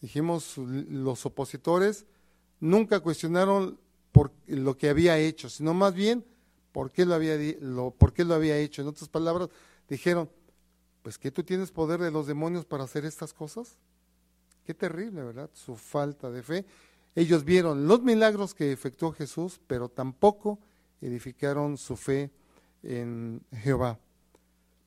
Dijimos, 0.00 0.58
los 0.58 1.24
opositores 1.24 2.06
nunca 2.60 3.00
cuestionaron 3.00 3.78
por 4.12 4.32
lo 4.46 4.76
que 4.76 4.88
había 4.88 5.18
hecho, 5.18 5.48
sino 5.48 5.74
más 5.74 5.94
bien 5.94 6.24
¿Por 6.76 6.90
qué 6.90 7.06
lo 7.06 7.14
había, 7.14 7.38
lo, 7.62 7.90
por 7.90 8.12
qué 8.12 8.22
lo 8.22 8.34
había 8.34 8.58
hecho? 8.58 8.82
En 8.82 8.88
otras 8.88 9.08
palabras, 9.08 9.48
dijeron, 9.88 10.28
pues 11.00 11.16
que 11.16 11.30
tú 11.30 11.42
tienes 11.42 11.70
poder 11.70 11.98
de 12.02 12.10
los 12.10 12.26
demonios 12.26 12.66
para 12.66 12.84
hacer 12.84 13.06
estas 13.06 13.32
cosas. 13.32 13.78
Qué 14.62 14.74
terrible, 14.74 15.24
¿verdad? 15.24 15.48
Su 15.54 15.74
falta 15.74 16.30
de 16.30 16.42
fe. 16.42 16.66
Ellos 17.14 17.46
vieron 17.46 17.88
los 17.88 18.02
milagros 18.02 18.52
que 18.52 18.72
efectuó 18.72 19.12
Jesús, 19.12 19.58
pero 19.66 19.88
tampoco 19.88 20.58
edificaron 21.00 21.76
su 21.76 21.96
fe 21.96 22.30
en 22.82 23.42
Jehová. 23.52 23.98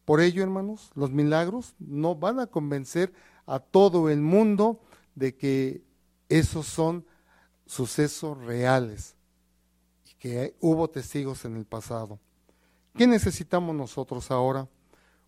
Por 0.06 0.22
ello, 0.22 0.42
hermanos, 0.44 0.92
los 0.96 1.12
milagros 1.12 1.76
no 1.80 2.16
van 2.16 2.40
a 2.40 2.48
convencer 2.48 3.14
a 3.46 3.60
todo 3.60 4.10
el 4.10 4.22
mundo 4.22 4.80
de 5.16 5.36
que 5.36 5.84
esos 6.30 6.66
son 6.66 7.06
sucesos 7.66 8.38
reales 8.40 9.16
que 10.20 10.56
hubo 10.60 10.90
testigos 10.90 11.46
en 11.46 11.56
el 11.56 11.66
pasado. 11.66 12.20
¿Qué 12.96 13.08
necesitamos 13.08 13.76
nosotros 13.76 14.30
ahora? 14.30 14.68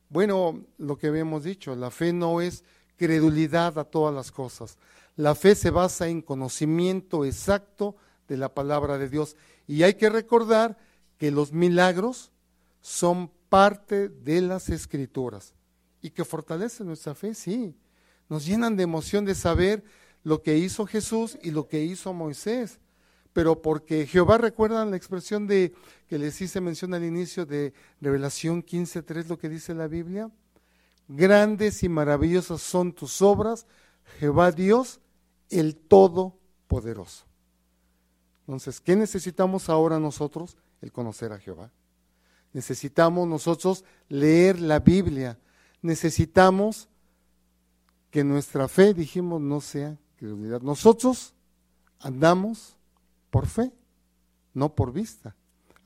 Bueno, 0.09 0.65
lo 0.77 0.97
que 0.97 1.07
habíamos 1.07 1.45
dicho, 1.45 1.75
la 1.75 1.89
fe 1.89 2.11
no 2.11 2.41
es 2.41 2.63
credulidad 2.97 3.79
a 3.79 3.85
todas 3.85 4.13
las 4.13 4.31
cosas. 4.31 4.77
La 5.15 5.33
fe 5.33 5.55
se 5.55 5.69
basa 5.69 6.09
en 6.09 6.21
conocimiento 6.21 7.23
exacto 7.23 7.95
de 8.27 8.37
la 8.37 8.53
palabra 8.53 8.97
de 8.97 9.09
Dios. 9.09 9.37
Y 9.71 9.84
hay 9.84 9.93
que 9.93 10.10
recordar 10.10 10.77
que 11.17 11.31
los 11.31 11.53
milagros 11.53 12.31
son 12.81 13.31
parte 13.49 14.10
de 14.10 14.41
las 14.41 14.69
escrituras 14.69 15.53
y 16.01 16.10
que 16.10 16.25
fortalecen 16.25 16.88
nuestra 16.88 17.15
fe, 17.15 17.34
sí. 17.34 17.75
Nos 18.27 18.45
llenan 18.45 18.75
de 18.75 18.84
emoción 18.84 19.23
de 19.23 19.36
saber 19.36 19.84
lo 20.23 20.41
que 20.41 20.57
hizo 20.57 20.86
Jesús 20.86 21.38
y 21.41 21.51
lo 21.51 21.67
que 21.67 21.84
hizo 21.84 22.13
Moisés 22.13 22.79
pero 23.34 23.62
porque 23.62 24.05
Jehová, 24.07 24.38
recuerdan 24.38 24.91
la 24.91 24.97
expresión 24.97 25.47
de 25.47 25.73
que 26.07 26.17
les 26.17 26.41
hice 26.41 26.60
mención 26.60 26.93
al 26.93 27.03
inicio 27.03 27.45
de 27.45 27.73
Revelación 28.01 28.63
15.3, 28.63 29.27
lo 29.27 29.38
que 29.38 29.49
dice 29.49 29.73
la 29.73 29.88
Biblia. 29.88 30.29
Grandes 31.07 31.84
y 31.84 31.89
maravillosas 31.89 32.62
son 32.62 32.93
tus 32.93 33.21
obras, 33.21 33.65
Jehová 34.19 34.51
Dios, 34.51 34.99
el 35.49 35.75
Todopoderoso. 35.75 37.30
Entonces, 38.51 38.81
¿qué 38.81 38.97
necesitamos 38.97 39.69
ahora 39.69 39.97
nosotros? 39.97 40.57
El 40.81 40.91
conocer 40.91 41.31
a 41.31 41.39
Jehová. 41.39 41.71
Necesitamos 42.51 43.25
nosotros 43.25 43.85
leer 44.09 44.59
la 44.59 44.79
Biblia. 44.79 45.39
Necesitamos 45.81 46.89
que 48.09 48.25
nuestra 48.25 48.67
fe, 48.67 48.93
dijimos, 48.93 49.39
no 49.39 49.61
sea 49.61 49.97
credulidad. 50.17 50.59
Nosotros 50.59 51.33
andamos 52.01 52.75
por 53.29 53.47
fe. 53.47 53.71
no 54.53 54.75
por 54.75 54.91
vista. 54.91 55.33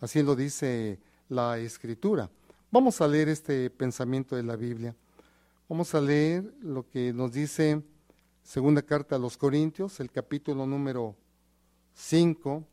Así 0.01 0.23
lo 0.23 0.35
dice 0.35 0.99
la 1.29 1.59
escritura. 1.59 2.31
Vamos 2.71 2.99
a 2.99 3.07
leer 3.07 3.29
este 3.29 3.69
pensamiento 3.69 4.35
de 4.35 4.41
la 4.41 4.55
Biblia. 4.55 4.95
Vamos 5.69 5.93
a 5.93 6.01
leer 6.01 6.51
lo 6.61 6.89
que 6.89 7.13
nos 7.13 7.31
dice 7.31 7.83
segunda 8.41 8.81
carta 8.81 9.17
a 9.17 9.19
los 9.19 9.37
Corintios, 9.37 9.99
el 9.99 10.09
capítulo 10.09 10.65
número 10.65 11.15
5, 11.95 12.63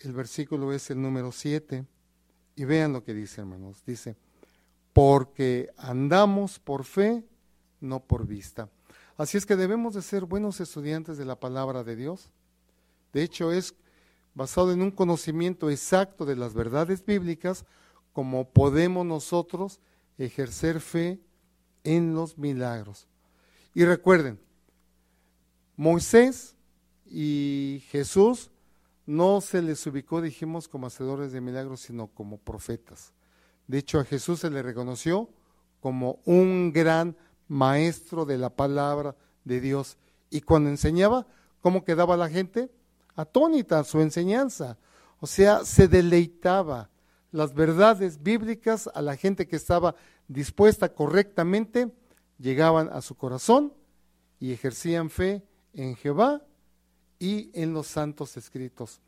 el 0.00 0.12
versículo 0.12 0.72
es 0.72 0.90
el 0.90 1.00
número 1.00 1.32
7. 1.32 1.86
Y 2.56 2.64
vean 2.64 2.92
lo 2.92 3.04
que 3.04 3.14
dice, 3.14 3.40
hermanos. 3.40 3.82
Dice, 3.86 4.16
porque 4.92 5.70
andamos 5.76 6.58
por 6.58 6.84
fe, 6.84 7.24
no 7.80 8.00
por 8.00 8.26
vista. 8.26 8.68
Así 9.16 9.38
es 9.38 9.46
que 9.46 9.56
debemos 9.56 9.94
de 9.94 10.02
ser 10.02 10.24
buenos 10.24 10.60
estudiantes 10.60 11.16
de 11.16 11.24
la 11.24 11.38
palabra 11.38 11.84
de 11.84 11.96
Dios. 11.96 12.30
De 13.12 13.22
hecho, 13.22 13.52
es 13.52 13.74
basado 14.34 14.72
en 14.72 14.82
un 14.82 14.90
conocimiento 14.90 15.70
exacto 15.70 16.24
de 16.24 16.36
las 16.36 16.54
verdades 16.54 17.04
bíblicas, 17.04 17.64
como 18.12 18.50
podemos 18.50 19.06
nosotros 19.06 19.80
ejercer 20.18 20.80
fe 20.80 21.20
en 21.84 22.14
los 22.14 22.36
milagros. 22.38 23.06
Y 23.74 23.84
recuerden, 23.84 24.40
Moisés 25.76 26.56
y 27.10 27.82
Jesús 27.90 28.50
no 29.06 29.40
se 29.40 29.62
les 29.62 29.86
ubicó, 29.86 30.20
dijimos, 30.20 30.68
como 30.68 30.86
hacedores 30.86 31.32
de 31.32 31.40
milagros, 31.40 31.80
sino 31.80 32.08
como 32.08 32.38
profetas. 32.38 33.12
De 33.66 33.78
hecho, 33.78 34.00
a 34.00 34.04
Jesús 34.04 34.40
se 34.40 34.50
le 34.50 34.62
reconoció 34.62 35.30
como 35.80 36.20
un 36.24 36.72
gran 36.72 37.16
maestro 37.48 38.24
de 38.24 38.36
la 38.36 38.50
palabra 38.50 39.16
de 39.44 39.60
Dios. 39.60 39.96
Y 40.30 40.42
cuando 40.42 40.68
enseñaba, 40.68 41.26
¿cómo 41.60 41.84
quedaba 41.84 42.16
la 42.16 42.28
gente? 42.28 42.70
Atónita 43.16 43.82
su 43.84 44.00
enseñanza. 44.00 44.76
O 45.20 45.26
sea, 45.26 45.64
se 45.64 45.88
deleitaba 45.88 46.90
las 47.30 47.54
verdades 47.54 48.22
bíblicas 48.22 48.90
a 48.94 49.02
la 49.02 49.16
gente 49.16 49.46
que 49.46 49.56
estaba 49.56 49.94
dispuesta 50.28 50.92
correctamente, 50.92 51.90
llegaban 52.38 52.88
a 52.92 53.00
su 53.00 53.14
corazón 53.14 53.72
y 54.38 54.52
ejercían 54.52 55.10
fe 55.10 55.42
en 55.72 55.96
Jehová 55.96 56.42
y 57.18 57.50
en 57.54 57.72
los 57.72 57.86
santos 57.86 58.36
escritos. 58.36 59.00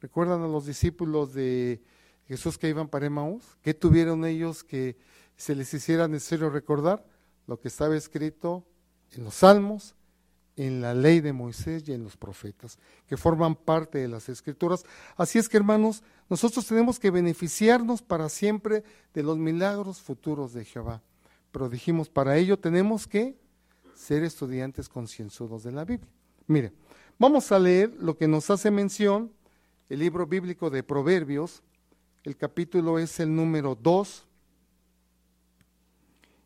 ¿Recuerdan 0.00 0.42
a 0.42 0.48
los 0.48 0.66
discípulos 0.66 1.32
de 1.32 1.82
Jesús 2.26 2.58
que 2.58 2.68
iban 2.68 2.88
para 2.88 3.06
Emaús? 3.06 3.44
¿Qué 3.62 3.74
tuvieron 3.74 4.24
ellos 4.24 4.62
que 4.62 4.96
se 5.36 5.54
les 5.54 5.72
hiciera 5.74 6.08
necesario 6.08 6.50
recordar? 6.50 7.04
Lo 7.46 7.58
que 7.58 7.68
estaba 7.68 7.96
escrito 7.96 8.64
en 9.12 9.24
los 9.24 9.34
salmos, 9.34 9.94
en 10.56 10.80
la 10.80 10.92
ley 10.92 11.20
de 11.20 11.32
Moisés 11.32 11.88
y 11.88 11.92
en 11.92 12.02
los 12.02 12.16
profetas, 12.16 12.78
que 13.06 13.16
forman 13.16 13.54
parte 13.54 13.98
de 13.98 14.08
las 14.08 14.28
escrituras. 14.28 14.84
Así 15.16 15.38
es 15.38 15.48
que, 15.48 15.56
hermanos, 15.56 16.02
nosotros 16.28 16.66
tenemos 16.66 16.98
que 16.98 17.10
beneficiarnos 17.10 18.02
para 18.02 18.28
siempre 18.28 18.84
de 19.14 19.22
los 19.22 19.38
milagros 19.38 20.00
futuros 20.00 20.52
de 20.52 20.64
Jehová. 20.64 21.02
Pero 21.52 21.68
dijimos, 21.68 22.08
para 22.08 22.36
ello 22.36 22.58
tenemos 22.58 23.06
que 23.06 23.38
ser 23.94 24.22
estudiantes 24.22 24.88
concienzudos 24.88 25.62
de 25.62 25.72
la 25.72 25.84
Biblia. 25.84 26.10
Mire, 26.46 26.72
vamos 27.18 27.50
a 27.52 27.58
leer 27.58 27.94
lo 27.98 28.16
que 28.16 28.28
nos 28.28 28.50
hace 28.50 28.70
mención 28.70 29.32
el 29.88 30.00
libro 30.00 30.26
bíblico 30.26 30.70
de 30.70 30.82
Proverbios. 30.82 31.62
El 32.24 32.36
capítulo 32.36 32.98
es 32.98 33.20
el 33.20 33.34
número 33.34 33.74
2, 33.74 34.26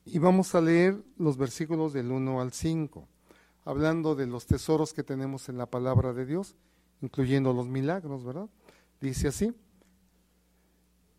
y 0.04 0.18
vamos 0.18 0.54
a 0.54 0.60
leer 0.60 1.00
los 1.16 1.36
versículos 1.36 1.92
del 1.92 2.10
1 2.10 2.40
al 2.40 2.52
5, 2.52 3.08
hablando 3.64 4.14
de 4.14 4.26
los 4.26 4.46
tesoros 4.46 4.92
que 4.92 5.02
tenemos 5.02 5.48
en 5.48 5.58
la 5.58 5.66
palabra 5.66 6.12
de 6.12 6.26
Dios, 6.26 6.56
incluyendo 7.00 7.52
los 7.52 7.68
milagros, 7.68 8.24
¿verdad? 8.24 8.48
Dice 9.00 9.28
así, 9.28 9.52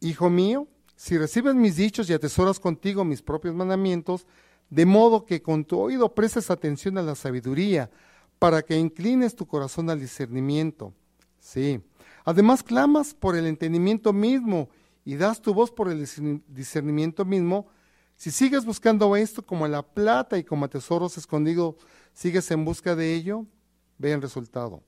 Hijo 0.01 0.29
mío, 0.29 0.67
si 0.97 1.17
recibes 1.17 1.55
mis 1.55 1.77
dichos 1.77 2.09
y 2.09 2.13
atesoras 2.13 2.59
contigo 2.59 3.05
mis 3.05 3.21
propios 3.21 3.55
mandamientos, 3.55 4.27
de 4.69 4.85
modo 4.85 5.25
que 5.25 5.41
con 5.41 5.63
tu 5.63 5.79
oído 5.79 6.13
prestes 6.13 6.51
atención 6.51 6.97
a 6.97 7.01
la 7.01 7.15
sabiduría, 7.15 7.89
para 8.43 8.61
que 8.61 8.77
inclines 8.77 9.37
tu 9.37 9.47
corazón 9.47 9.89
al 9.89 10.01
discernimiento. 10.01 10.93
Sí. 11.39 11.79
Además 12.25 12.61
clamas 12.61 13.13
por 13.13 13.37
el 13.37 13.47
entendimiento 13.47 14.11
mismo 14.11 14.67
y 15.05 15.15
das 15.15 15.41
tu 15.41 15.53
voz 15.53 15.71
por 15.71 15.89
el 15.89 16.05
discernimiento 16.49 17.23
mismo, 17.23 17.67
si 18.17 18.31
sigues 18.31 18.65
buscando 18.65 19.15
esto 19.15 19.45
como 19.45 19.65
la 19.69 19.81
plata 19.81 20.37
y 20.37 20.43
como 20.43 20.67
tesoros 20.67 21.17
escondidos, 21.17 21.75
sigues 22.13 22.51
en 22.51 22.65
busca 22.65 22.97
de 22.97 23.13
ello, 23.13 23.45
ve 23.97 24.11
el 24.11 24.21
resultado. 24.21 24.83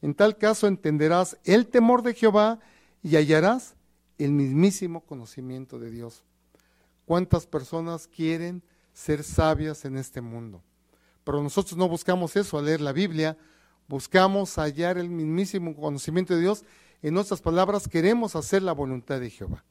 En 0.00 0.14
tal 0.14 0.38
caso 0.38 0.66
entenderás 0.66 1.36
el 1.44 1.66
temor 1.66 2.00
de 2.00 2.14
Jehová 2.14 2.58
y 3.02 3.16
hallarás 3.16 3.74
el 4.16 4.32
mismísimo 4.32 5.02
conocimiento 5.02 5.78
de 5.78 5.90
Dios. 5.90 6.24
¿Cuántas 7.04 7.46
personas 7.46 8.06
quieren 8.06 8.62
ser 8.94 9.22
sabias 9.24 9.84
en 9.84 9.98
este 9.98 10.22
mundo? 10.22 10.62
Pero 11.24 11.42
nosotros 11.42 11.76
no 11.76 11.88
buscamos 11.88 12.36
eso 12.36 12.58
al 12.58 12.66
leer 12.66 12.80
la 12.80 12.92
Biblia, 12.92 13.36
buscamos 13.88 14.56
hallar 14.56 14.98
el 14.98 15.08
mismísimo 15.08 15.74
conocimiento 15.74 16.34
de 16.34 16.42
Dios. 16.42 16.64
En 17.02 17.14
nuestras 17.14 17.40
palabras, 17.40 17.88
queremos 17.88 18.36
hacer 18.36 18.62
la 18.62 18.72
voluntad 18.72 19.20
de 19.20 19.30
Jehová. 19.30 19.64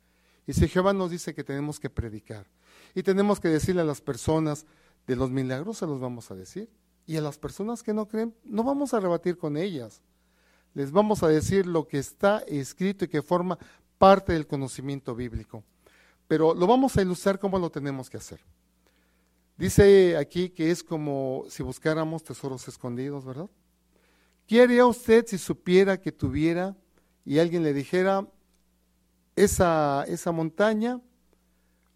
Y 0.45 0.53
si 0.53 0.67
Jehová 0.67 0.93
nos 0.93 1.11
dice 1.11 1.33
que 1.33 1.43
tenemos 1.43 1.79
que 1.79 1.89
predicar, 1.89 2.47
y 2.95 3.03
tenemos 3.03 3.39
que 3.39 3.47
decirle 3.47 3.81
a 3.81 3.85
las 3.85 4.01
personas 4.01 4.65
de 5.07 5.15
los 5.15 5.31
milagros, 5.31 5.77
se 5.77 5.87
los 5.87 5.99
vamos 5.99 6.29
a 6.31 6.35
decir. 6.35 6.69
Y 7.05 7.17
a 7.17 7.21
las 7.21 7.37
personas 7.37 7.83
que 7.83 7.93
no 7.93 8.07
creen, 8.07 8.33
no 8.43 8.63
vamos 8.63 8.93
a 8.93 8.99
rebatir 8.99 9.37
con 9.37 9.57
ellas. 9.57 10.01
Les 10.73 10.91
vamos 10.91 11.23
a 11.23 11.27
decir 11.27 11.65
lo 11.65 11.87
que 11.87 11.99
está 11.99 12.39
escrito 12.47 13.05
y 13.05 13.07
que 13.07 13.21
forma 13.21 13.57
parte 13.97 14.33
del 14.33 14.47
conocimiento 14.47 15.15
bíblico. 15.15 15.63
Pero 16.27 16.53
lo 16.53 16.65
vamos 16.67 16.97
a 16.97 17.01
ilustrar 17.01 17.39
cómo 17.39 17.59
lo 17.59 17.69
tenemos 17.69 18.09
que 18.09 18.17
hacer. 18.17 18.39
Dice 19.57 20.17
aquí 20.17 20.49
que 20.49 20.71
es 20.71 20.83
como 20.83 21.45
si 21.49 21.63
buscáramos 21.63 22.23
tesoros 22.23 22.67
escondidos, 22.67 23.23
¿verdad? 23.25 23.49
¿Qué 24.47 24.61
haría 24.61 24.85
usted 24.85 25.25
si 25.27 25.37
supiera 25.37 26.01
que 26.01 26.11
tuviera 26.11 26.75
y 27.25 27.39
alguien 27.39 27.63
le 27.63 27.73
dijera, 27.73 28.27
esa, 29.35 30.03
esa 30.07 30.31
montaña 30.31 31.01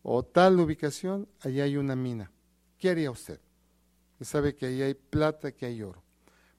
o 0.01 0.23
tal 0.23 0.59
ubicación, 0.59 1.27
allí 1.41 1.61
hay 1.61 1.77
una 1.77 1.95
mina. 1.95 2.31
¿Qué 2.77 2.89
haría 2.89 3.11
usted? 3.11 3.39
Y 4.19 4.25
sabe 4.25 4.55
que 4.55 4.67
ahí 4.67 4.81
hay 4.81 4.93
plata, 4.93 5.51
que 5.51 5.65
hay 5.65 5.81
oro. 5.81 6.01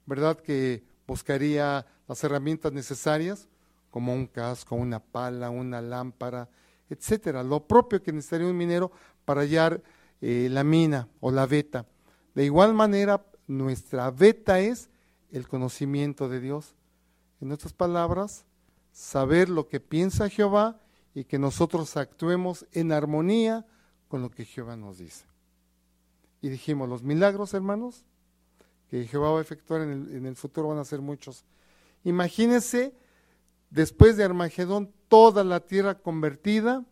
¿Verdad 0.07 0.39
que 0.39 0.85
buscaría 1.07 1.87
las 2.07 2.23
herramientas 2.25 2.73
necesarias, 2.73 3.49
como 3.91 4.13
un 4.13 4.27
casco, 4.27 4.77
una 4.77 5.01
pala, 5.01 5.51
una 5.51 5.81
lámpara, 5.81 6.49
etcétera? 6.91 7.43
Lo 7.43 7.67
propio 7.67 8.03
que 8.03 8.13
necesitaría 8.13 8.47
un 8.47 8.57
minero 8.57 8.93
para 9.25 9.43
hallar 9.43 9.83
eh, 10.21 10.49
la 10.51 10.65
mina 10.65 11.09
o 11.21 11.31
la 11.31 11.47
veta. 11.47 11.87
De 12.35 12.45
igual 12.45 12.75
manera, 12.75 13.25
nuestra 13.47 14.11
veta 14.11 14.61
es 14.61 14.91
el 15.31 15.49
conocimiento 15.49 16.29
de 16.29 16.41
Dios. 16.41 16.75
En 17.41 17.53
otras 17.53 17.73
palabras, 17.73 18.45
saber 18.93 19.49
lo 19.49 19.69
que 19.69 19.81
piensa 19.81 20.29
Jehová 20.29 20.81
y 21.15 21.25
que 21.25 21.39
nosotros 21.39 21.97
actuemos 21.97 22.67
en 22.73 22.93
armonía 22.93 23.67
con 24.09 24.23
lo 24.23 24.31
que 24.31 24.45
Jehová 24.45 24.77
nos 24.77 24.99
dice. 24.99 25.25
Y 26.41 26.49
dijimos, 26.49 26.89
los 26.89 27.03
milagros, 27.03 27.55
hermanos, 27.55 28.05
que 28.89 29.07
Jehová 29.07 29.33
va 29.33 29.39
a 29.39 29.43
efectuar 29.43 29.83
en 29.83 29.91
el, 29.91 30.17
en 30.17 30.27
el 30.27 30.37
futuro 30.37 30.69
van 30.69 30.79
a 30.79 30.85
ser 30.85 31.01
muchos. 31.01 31.45
Imagínense, 32.05 32.95
después 33.71 34.17
de 34.17 34.25
Armagedón, 34.25 34.93
toda 35.09 35.45
la 35.45 35.61
tierra 35.61 35.97
convertida 35.97 36.85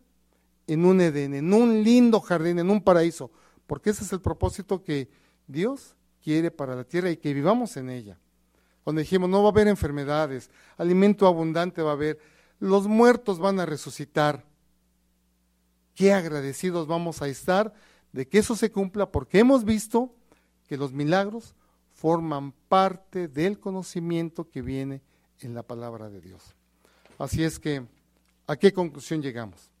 en 0.67 0.85
un 0.85 1.01
Edén, 1.01 1.33
en 1.33 1.53
un 1.53 1.83
lindo 1.83 2.19
jardín, 2.19 2.59
en 2.59 2.69
un 2.69 2.81
paraíso, 2.81 3.31
porque 3.65 3.89
ese 3.89 4.03
es 4.03 4.13
el 4.13 4.21
propósito 4.21 4.83
que 4.83 5.09
Dios 5.47 5.95
quiere 6.21 6.51
para 6.51 6.75
la 6.75 6.83
tierra 6.83 7.09
y 7.09 7.17
que 7.17 7.33
vivamos 7.33 7.77
en 7.77 7.89
ella. 7.89 8.19
Donde 8.85 9.01
dijimos, 9.01 9.29
no 9.29 9.41
va 9.41 9.49
a 9.49 9.51
haber 9.51 9.67
enfermedades, 9.67 10.49
alimento 10.77 11.25
abundante 11.25 11.81
va 11.81 11.91
a 11.91 11.93
haber, 11.93 12.19
los 12.59 12.87
muertos 12.87 13.39
van 13.39 13.59
a 13.59 13.65
resucitar. 13.65 14.45
Qué 15.95 16.13
agradecidos 16.13 16.87
vamos 16.87 17.21
a 17.21 17.27
estar 17.27 17.73
de 18.11 18.27
que 18.27 18.37
eso 18.39 18.55
se 18.55 18.71
cumpla 18.71 19.11
porque 19.11 19.39
hemos 19.39 19.63
visto 19.63 20.13
que 20.67 20.77
los 20.77 20.91
milagros 20.91 21.55
forman 21.93 22.51
parte 22.67 23.27
del 23.27 23.59
conocimiento 23.59 24.49
que 24.49 24.61
viene 24.61 25.01
en 25.41 25.53
la 25.53 25.63
palabra 25.63 26.09
de 26.09 26.21
Dios. 26.21 26.41
Así 27.17 27.43
es 27.43 27.57
que, 27.57 27.85
¿a 28.45 28.55
qué 28.55 28.71
conclusión 28.71 29.21
llegamos? 29.21 29.71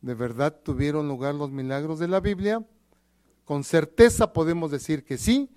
¿De 0.00 0.14
verdad 0.14 0.60
tuvieron 0.62 1.08
lugar 1.08 1.34
los 1.34 1.50
milagros 1.50 1.98
de 1.98 2.08
la 2.08 2.20
Biblia? 2.20 2.64
Con 3.44 3.64
certeza 3.64 4.32
podemos 4.32 4.70
decir 4.70 5.04
que 5.04 5.18
sí, 5.18 5.50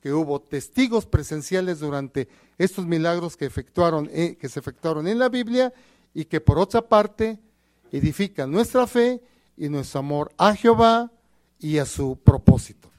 que 0.00 0.12
hubo 0.12 0.40
testigos 0.40 1.06
presenciales 1.06 1.80
durante 1.80 2.28
estos 2.56 2.86
milagros 2.86 3.36
que, 3.36 3.46
efectuaron, 3.46 4.08
eh, 4.12 4.36
que 4.40 4.48
se 4.48 4.60
efectuaron 4.60 5.08
en 5.08 5.18
la 5.18 5.28
Biblia 5.28 5.72
y 6.14 6.24
que 6.24 6.40
por 6.40 6.58
otra 6.58 6.82
parte 6.82 7.38
edifica 7.90 8.46
nuestra 8.46 8.86
fe 8.86 9.20
y 9.56 9.68
nuestro 9.68 10.00
amor 10.00 10.32
a 10.36 10.54
Jehová 10.54 11.10
y 11.58 11.78
a 11.78 11.86
su 11.86 12.16
propósito. 12.22 12.90